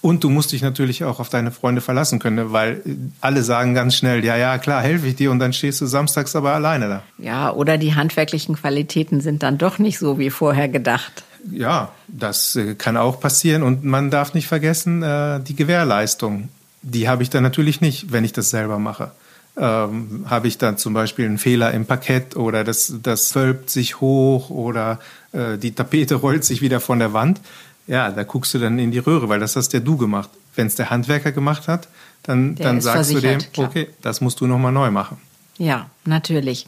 Und 0.03 0.23
du 0.23 0.31
musst 0.31 0.53
dich 0.53 0.63
natürlich 0.63 1.05
auch 1.05 1.21
auf 1.21 1.31
deine 1.31 1.51
Freunde 1.51 1.81
verlassen 1.81 2.19
können, 2.19 2.53
weil 2.53 2.83
alle 3.21 3.43
sagen 3.43 3.75
ganz 3.75 3.97
schnell, 3.97 4.25
ja, 4.25 4.37
ja, 4.37 4.59
klar, 4.59 4.83
helfe 4.83 5.07
ich 5.09 5.17
dir 5.17 5.31
und 5.31 5.39
dann 5.39 5.53
stehst 5.53 5.81
du 5.81 5.87
samstags 5.87 6.37
aber 6.37 6.53
alleine 6.53 6.89
da. 6.89 7.03
Ja, 7.19 7.51
oder 7.53 7.79
die 7.79 7.95
handwerklichen 7.95 8.57
Qualitäten 8.57 9.21
sind 9.21 9.43
dann 9.43 9.59
doch 9.59 9.79
nicht 9.79 9.99
so 9.99 10.19
wie 10.19 10.31
vorher 10.31 10.69
gedacht. 10.69 11.25
Ja, 11.51 11.93
das 12.09 12.57
äh, 12.57 12.75
kann 12.75 12.97
auch 12.97 13.21
passieren 13.21 13.63
und 13.63 13.85
man 13.85 14.11
darf 14.11 14.35
nicht 14.35 14.49
vergessen, 14.49 15.03
äh, 15.03 15.41
die 15.41 15.57
Gewährleistung, 15.57 16.49
die 16.83 17.09
habe 17.09 17.23
ich 17.23 17.31
dann 17.31 17.43
natürlich 17.43 17.81
nicht, 17.81 18.13
wenn 18.13 18.25
ich 18.25 18.33
das 18.33 18.51
selber 18.51 18.79
mache. 18.79 19.13
Ähm, 19.59 20.27
habe 20.29 20.49
ich 20.49 20.59
dann 20.59 20.77
zum 20.77 20.93
Beispiel 20.93 21.25
einen 21.25 21.39
Fehler 21.39 21.73
im 21.73 21.87
Parkett 21.87 22.37
oder 22.37 22.63
das, 22.63 22.93
das 23.03 23.35
wölbt 23.35 23.71
sich 23.71 24.01
hoch 24.01 24.51
oder 24.51 25.01
äh, 25.33 25.57
die 25.57 25.73
Tapete 25.73 26.17
rollt 26.17 26.45
sich 26.45 26.61
wieder 26.61 26.79
von 26.79 26.99
der 26.99 27.15
Wand, 27.15 27.41
ja, 27.87 28.11
da 28.11 28.25
guckst 28.25 28.53
du 28.55 28.59
dann 28.59 28.79
in 28.79 28.91
die 28.91 28.99
Röhre, 28.99 29.29
weil 29.29 29.41
das 29.41 29.57
hast 29.57 29.73
ja 29.73 29.81
du 29.81 29.97
gemacht. 29.97 30.31
Wenn 30.55 30.67
es 30.67 30.75
der 30.75 30.91
Handwerker 30.91 31.33
gemacht 31.33 31.69
hat, 31.69 31.89
dann, 32.23 32.57
dann 32.57 32.81
sagst 32.81 33.13
du 33.13 33.21
dem, 33.21 33.39
klar. 33.53 33.69
okay, 33.69 33.89
das 34.03 34.21
musst 34.21 34.41
du 34.41 34.47
nochmal 34.47 34.73
neu 34.73 34.91
machen. 34.91 35.19
Ja, 35.59 35.89
natürlich. 36.05 36.67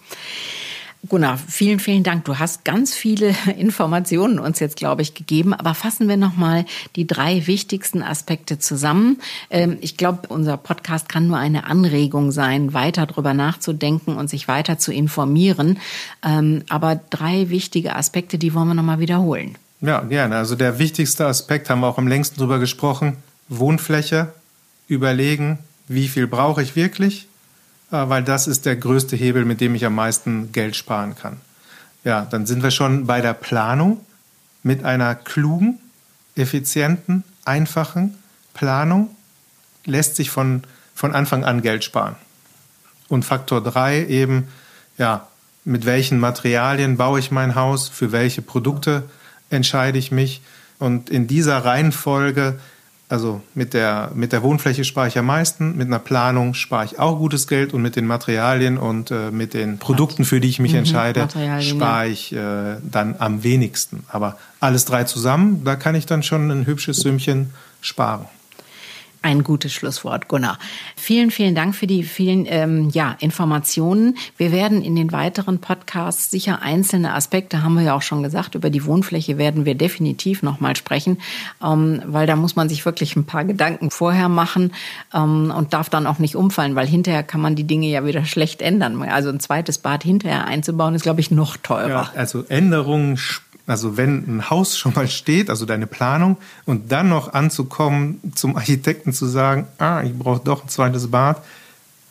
Gunnar, 1.08 1.38
vielen, 1.38 1.78
vielen 1.78 2.02
Dank. 2.02 2.24
Du 2.24 2.38
hast 2.38 2.64
ganz 2.64 2.94
viele 2.94 3.34
Informationen 3.56 4.38
uns 4.38 4.58
jetzt, 4.58 4.76
glaube 4.76 5.02
ich, 5.02 5.14
gegeben. 5.14 5.54
Aber 5.54 5.74
fassen 5.74 6.08
wir 6.08 6.16
nochmal 6.16 6.64
die 6.96 7.06
drei 7.06 7.46
wichtigsten 7.46 8.02
Aspekte 8.02 8.58
zusammen. 8.58 9.20
Ähm, 9.48 9.78
ich 9.80 9.96
glaube, 9.96 10.28
unser 10.28 10.56
Podcast 10.56 11.08
kann 11.08 11.28
nur 11.28 11.38
eine 11.38 11.64
Anregung 11.64 12.32
sein, 12.32 12.74
weiter 12.74 13.06
darüber 13.06 13.32
nachzudenken 13.32 14.16
und 14.16 14.28
sich 14.28 14.48
weiter 14.48 14.78
zu 14.78 14.92
informieren. 14.92 15.78
Ähm, 16.24 16.64
aber 16.68 17.00
drei 17.10 17.48
wichtige 17.48 17.94
Aspekte, 17.94 18.36
die 18.36 18.52
wollen 18.52 18.68
wir 18.68 18.74
nochmal 18.74 18.98
wiederholen. 18.98 19.56
Ja, 19.80 20.00
gerne. 20.00 20.36
Also 20.36 20.56
der 20.56 20.78
wichtigste 20.78 21.26
Aspekt 21.26 21.70
haben 21.70 21.80
wir 21.80 21.86
auch 21.86 21.98
am 21.98 22.08
längsten 22.08 22.38
drüber 22.38 22.58
gesprochen. 22.58 23.16
Wohnfläche, 23.48 24.32
überlegen, 24.88 25.58
wie 25.86 26.08
viel 26.08 26.26
brauche 26.26 26.62
ich 26.62 26.74
wirklich, 26.76 27.28
äh, 27.92 28.08
weil 28.08 28.24
das 28.24 28.46
ist 28.46 28.66
der 28.66 28.76
größte 28.76 29.16
Hebel, 29.16 29.44
mit 29.44 29.60
dem 29.60 29.74
ich 29.74 29.84
am 29.84 29.94
meisten 29.94 30.52
Geld 30.52 30.76
sparen 30.76 31.14
kann. 31.14 31.40
Ja, 32.04 32.24
dann 32.24 32.46
sind 32.46 32.62
wir 32.62 32.70
schon 32.70 33.06
bei 33.06 33.20
der 33.20 33.34
Planung 33.34 34.04
mit 34.62 34.84
einer 34.84 35.14
klugen, 35.14 35.78
effizienten, 36.34 37.24
einfachen 37.44 38.14
Planung 38.54 39.14
lässt 39.84 40.16
sich 40.16 40.30
von, 40.30 40.62
von 40.94 41.14
Anfang 41.14 41.44
an 41.44 41.62
Geld 41.62 41.84
sparen. 41.84 42.16
Und 43.08 43.24
Faktor 43.24 43.62
3 43.62 44.06
eben, 44.06 44.48
ja, 44.98 45.28
mit 45.64 45.86
welchen 45.86 46.18
Materialien 46.18 46.96
baue 46.96 47.18
ich 47.18 47.30
mein 47.30 47.54
Haus, 47.54 47.88
für 47.88 48.12
welche 48.12 48.42
Produkte 48.42 49.04
entscheide 49.50 49.98
ich 49.98 50.10
mich. 50.12 50.40
Und 50.78 51.10
in 51.10 51.26
dieser 51.26 51.64
Reihenfolge, 51.64 52.58
also 53.08 53.40
mit 53.54 53.74
der, 53.74 54.12
mit 54.14 54.32
der 54.32 54.42
Wohnfläche 54.42 54.84
spare 54.84 55.08
ich 55.08 55.18
am 55.18 55.26
meisten, 55.26 55.76
mit 55.76 55.86
einer 55.86 55.98
Planung 55.98 56.54
spare 56.54 56.84
ich 56.84 56.98
auch 56.98 57.18
gutes 57.18 57.46
Geld 57.46 57.72
und 57.72 57.82
mit 57.82 57.96
den 57.96 58.06
Materialien 58.06 58.78
und 58.78 59.10
äh, 59.10 59.30
mit 59.30 59.54
den 59.54 59.78
Produkten, 59.78 60.24
für 60.24 60.40
die 60.40 60.48
ich 60.48 60.58
mich 60.58 60.72
mhm, 60.72 60.78
entscheide, 60.78 61.28
spare 61.60 62.08
ich 62.08 62.32
äh, 62.32 62.76
dann 62.82 63.16
am 63.18 63.42
wenigsten. 63.42 64.04
Aber 64.08 64.38
alles 64.60 64.84
drei 64.84 65.04
zusammen, 65.04 65.64
da 65.64 65.76
kann 65.76 65.94
ich 65.94 66.06
dann 66.06 66.22
schon 66.22 66.50
ein 66.50 66.66
hübsches 66.66 66.98
Sümmchen 66.98 67.50
sparen. 67.80 68.26
Ein 69.20 69.42
gutes 69.42 69.72
Schlusswort, 69.72 70.28
Gunnar. 70.28 70.58
Vielen, 70.94 71.32
vielen 71.32 71.56
Dank 71.56 71.74
für 71.74 71.88
die 71.88 72.04
vielen 72.04 72.46
ähm, 72.46 72.88
ja, 72.90 73.16
Informationen. 73.18 74.16
Wir 74.36 74.52
werden 74.52 74.80
in 74.80 74.94
den 74.94 75.10
weiteren 75.10 75.58
Podcasts 75.58 76.30
sicher 76.30 76.62
einzelne 76.62 77.14
Aspekte, 77.14 77.64
haben 77.64 77.74
wir 77.74 77.82
ja 77.82 77.94
auch 77.94 78.02
schon 78.02 78.22
gesagt, 78.22 78.54
über 78.54 78.70
die 78.70 78.84
Wohnfläche 78.84 79.36
werden 79.36 79.64
wir 79.64 79.74
definitiv 79.74 80.44
nochmal 80.44 80.76
sprechen, 80.76 81.18
ähm, 81.64 82.00
weil 82.06 82.28
da 82.28 82.36
muss 82.36 82.54
man 82.54 82.68
sich 82.68 82.84
wirklich 82.84 83.16
ein 83.16 83.24
paar 83.24 83.44
Gedanken 83.44 83.90
vorher 83.90 84.28
machen 84.28 84.72
ähm, 85.12 85.52
und 85.56 85.72
darf 85.72 85.90
dann 85.90 86.06
auch 86.06 86.20
nicht 86.20 86.36
umfallen, 86.36 86.76
weil 86.76 86.86
hinterher 86.86 87.24
kann 87.24 87.40
man 87.40 87.56
die 87.56 87.64
Dinge 87.64 87.88
ja 87.88 88.04
wieder 88.04 88.24
schlecht 88.24 88.62
ändern. 88.62 89.02
Also 89.02 89.30
ein 89.30 89.40
zweites 89.40 89.78
Bad 89.78 90.04
hinterher 90.04 90.46
einzubauen, 90.46 90.94
ist, 90.94 91.02
glaube 91.02 91.20
ich, 91.20 91.32
noch 91.32 91.56
teurer. 91.56 91.88
Ja, 91.88 92.12
also 92.14 92.44
Änderungen 92.48 93.18
also 93.68 93.96
wenn 93.96 94.24
ein 94.26 94.50
Haus 94.50 94.78
schon 94.78 94.94
mal 94.94 95.08
steht, 95.08 95.50
also 95.50 95.66
deine 95.66 95.86
Planung, 95.86 96.38
und 96.64 96.90
dann 96.90 97.08
noch 97.08 97.34
anzukommen, 97.34 98.20
zum 98.34 98.56
Architekten 98.56 99.12
zu 99.12 99.26
sagen, 99.26 99.68
ah, 99.78 100.02
ich 100.02 100.14
brauche 100.14 100.40
doch 100.42 100.64
ein 100.64 100.68
zweites 100.68 101.10
Bad, 101.10 101.42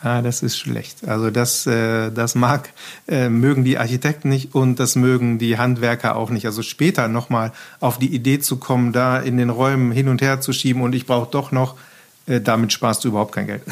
ah, 0.01 0.21
das 0.21 0.43
ist 0.43 0.57
schlecht. 0.57 1.07
Also 1.07 1.31
das, 1.31 1.65
äh, 1.65 2.11
das 2.11 2.35
mag, 2.35 2.69
äh, 3.07 3.29
mögen 3.29 3.63
die 3.63 3.79
Architekten 3.79 4.29
nicht 4.29 4.53
und 4.53 4.79
das 4.79 4.95
mögen 4.95 5.39
die 5.39 5.57
Handwerker 5.57 6.15
auch 6.15 6.29
nicht. 6.29 6.45
Also 6.45 6.61
später 6.61 7.07
nochmal 7.07 7.51
auf 7.79 7.97
die 7.97 8.13
Idee 8.13 8.39
zu 8.39 8.57
kommen, 8.57 8.93
da 8.93 9.17
in 9.17 9.37
den 9.37 9.49
Räumen 9.49 9.91
hin 9.91 10.09
und 10.09 10.21
her 10.21 10.39
zu 10.39 10.53
schieben 10.53 10.83
und 10.83 10.93
ich 10.93 11.07
brauche 11.07 11.31
doch 11.31 11.51
noch 11.51 11.75
damit 12.27 12.73
sparst 12.73 13.03
du 13.03 13.09
überhaupt 13.09 13.33
kein 13.33 13.47
Geld. 13.47 13.63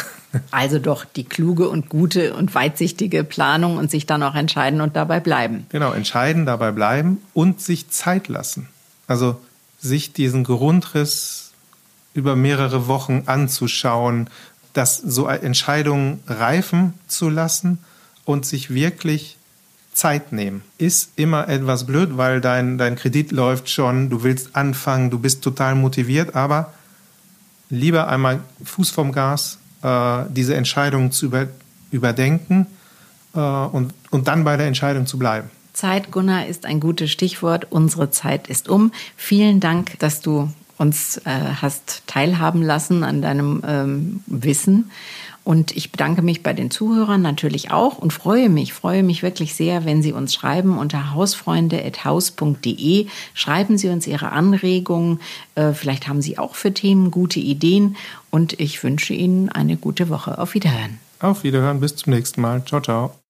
Also 0.51 0.79
doch 0.79 1.05
die 1.05 1.23
kluge 1.23 1.69
und 1.69 1.87
gute 1.87 2.33
und 2.33 2.53
weitsichtige 2.53 3.23
Planung 3.23 3.77
und 3.77 3.89
sich 3.89 4.05
dann 4.05 4.21
auch 4.21 4.35
entscheiden 4.35 4.81
und 4.81 4.97
dabei 4.97 5.21
bleiben. 5.21 5.65
Genau, 5.69 5.93
entscheiden, 5.93 6.45
dabei 6.45 6.73
bleiben 6.73 7.19
und 7.33 7.61
sich 7.61 7.89
Zeit 7.89 8.27
lassen. 8.27 8.67
Also 9.07 9.39
sich 9.79 10.11
diesen 10.11 10.43
Grundriss 10.43 11.53
über 12.13 12.35
mehrere 12.35 12.87
Wochen 12.87 13.23
anzuschauen, 13.27 14.29
das 14.73 14.97
so 14.97 15.27
Entscheidungen 15.27 16.21
reifen 16.27 16.93
zu 17.07 17.29
lassen 17.29 17.79
und 18.25 18.45
sich 18.45 18.73
wirklich 18.73 19.37
Zeit 19.93 20.33
nehmen. 20.33 20.63
Ist 20.77 21.11
immer 21.15 21.47
etwas 21.47 21.85
blöd, 21.85 22.17
weil 22.17 22.41
dein, 22.41 22.77
dein 22.77 22.97
Kredit 22.97 23.31
läuft 23.31 23.69
schon, 23.69 24.09
du 24.09 24.23
willst 24.23 24.55
anfangen, 24.55 25.09
du 25.09 25.19
bist 25.19 25.41
total 25.43 25.75
motiviert, 25.75 26.35
aber 26.35 26.73
lieber 27.69 28.07
einmal 28.07 28.41
Fuß 28.63 28.89
vom 28.91 29.11
Gas, 29.11 29.59
äh, 29.81 30.23
diese 30.29 30.55
Entscheidung 30.55 31.11
zu 31.11 31.27
über, 31.27 31.47
überdenken 31.91 32.67
äh, 33.33 33.39
und, 33.39 33.93
und 34.09 34.27
dann 34.27 34.43
bei 34.43 34.57
der 34.57 34.67
Entscheidung 34.67 35.05
zu 35.05 35.17
bleiben. 35.17 35.49
Zeit, 35.73 36.11
Gunnar, 36.11 36.47
ist 36.47 36.65
ein 36.65 36.79
gutes 36.79 37.11
Stichwort. 37.11 37.67
Unsere 37.69 38.09
Zeit 38.09 38.47
ist 38.47 38.69
um. 38.69 38.91
Vielen 39.17 39.59
Dank, 39.59 39.99
dass 39.99 40.21
du 40.21 40.49
uns 40.77 41.17
äh, 41.25 41.29
hast 41.61 42.03
teilhaben 42.07 42.61
lassen 42.61 43.03
an 43.03 43.21
deinem 43.21 43.61
ähm, 43.65 44.23
Wissen. 44.25 44.91
Und 45.45 45.77
ich 45.77 45.91
bedanke 45.91 46.23
mich 46.23 46.43
bei 46.43 46.53
den 46.53 46.71
Zuhörern 46.71 47.21
natürlich 47.21 47.71
auch 47.71 47.99
und 47.99 48.11
freue 48.11 48.49
mich, 48.49 48.73
freue 48.73 49.03
mich 49.03 49.21
wirklich 49.21 49.53
sehr, 49.53 49.85
wenn 49.85 50.01
Sie 50.01 50.11
uns 50.11 50.33
schreiben 50.33 50.77
unter 50.79 51.13
hausfreunde.haus.de. 51.13 53.05
Schreiben 53.35 53.77
Sie 53.77 53.89
uns 53.89 54.07
Ihre 54.07 54.31
Anregungen. 54.31 55.21
Äh, 55.53 55.73
vielleicht 55.73 56.07
haben 56.07 56.23
Sie 56.23 56.39
auch 56.39 56.55
für 56.55 56.73
Themen 56.73 57.11
gute 57.11 57.39
Ideen. 57.39 57.95
Und 58.31 58.59
ich 58.59 58.83
wünsche 58.83 59.13
Ihnen 59.13 59.49
eine 59.49 59.77
gute 59.77 60.09
Woche. 60.09 60.39
Auf 60.39 60.55
Wiederhören. 60.55 60.99
Auf 61.19 61.43
Wiederhören. 61.43 61.79
Bis 61.79 61.95
zum 61.95 62.13
nächsten 62.13 62.41
Mal. 62.41 62.65
Ciao, 62.65 62.81
ciao. 62.81 63.24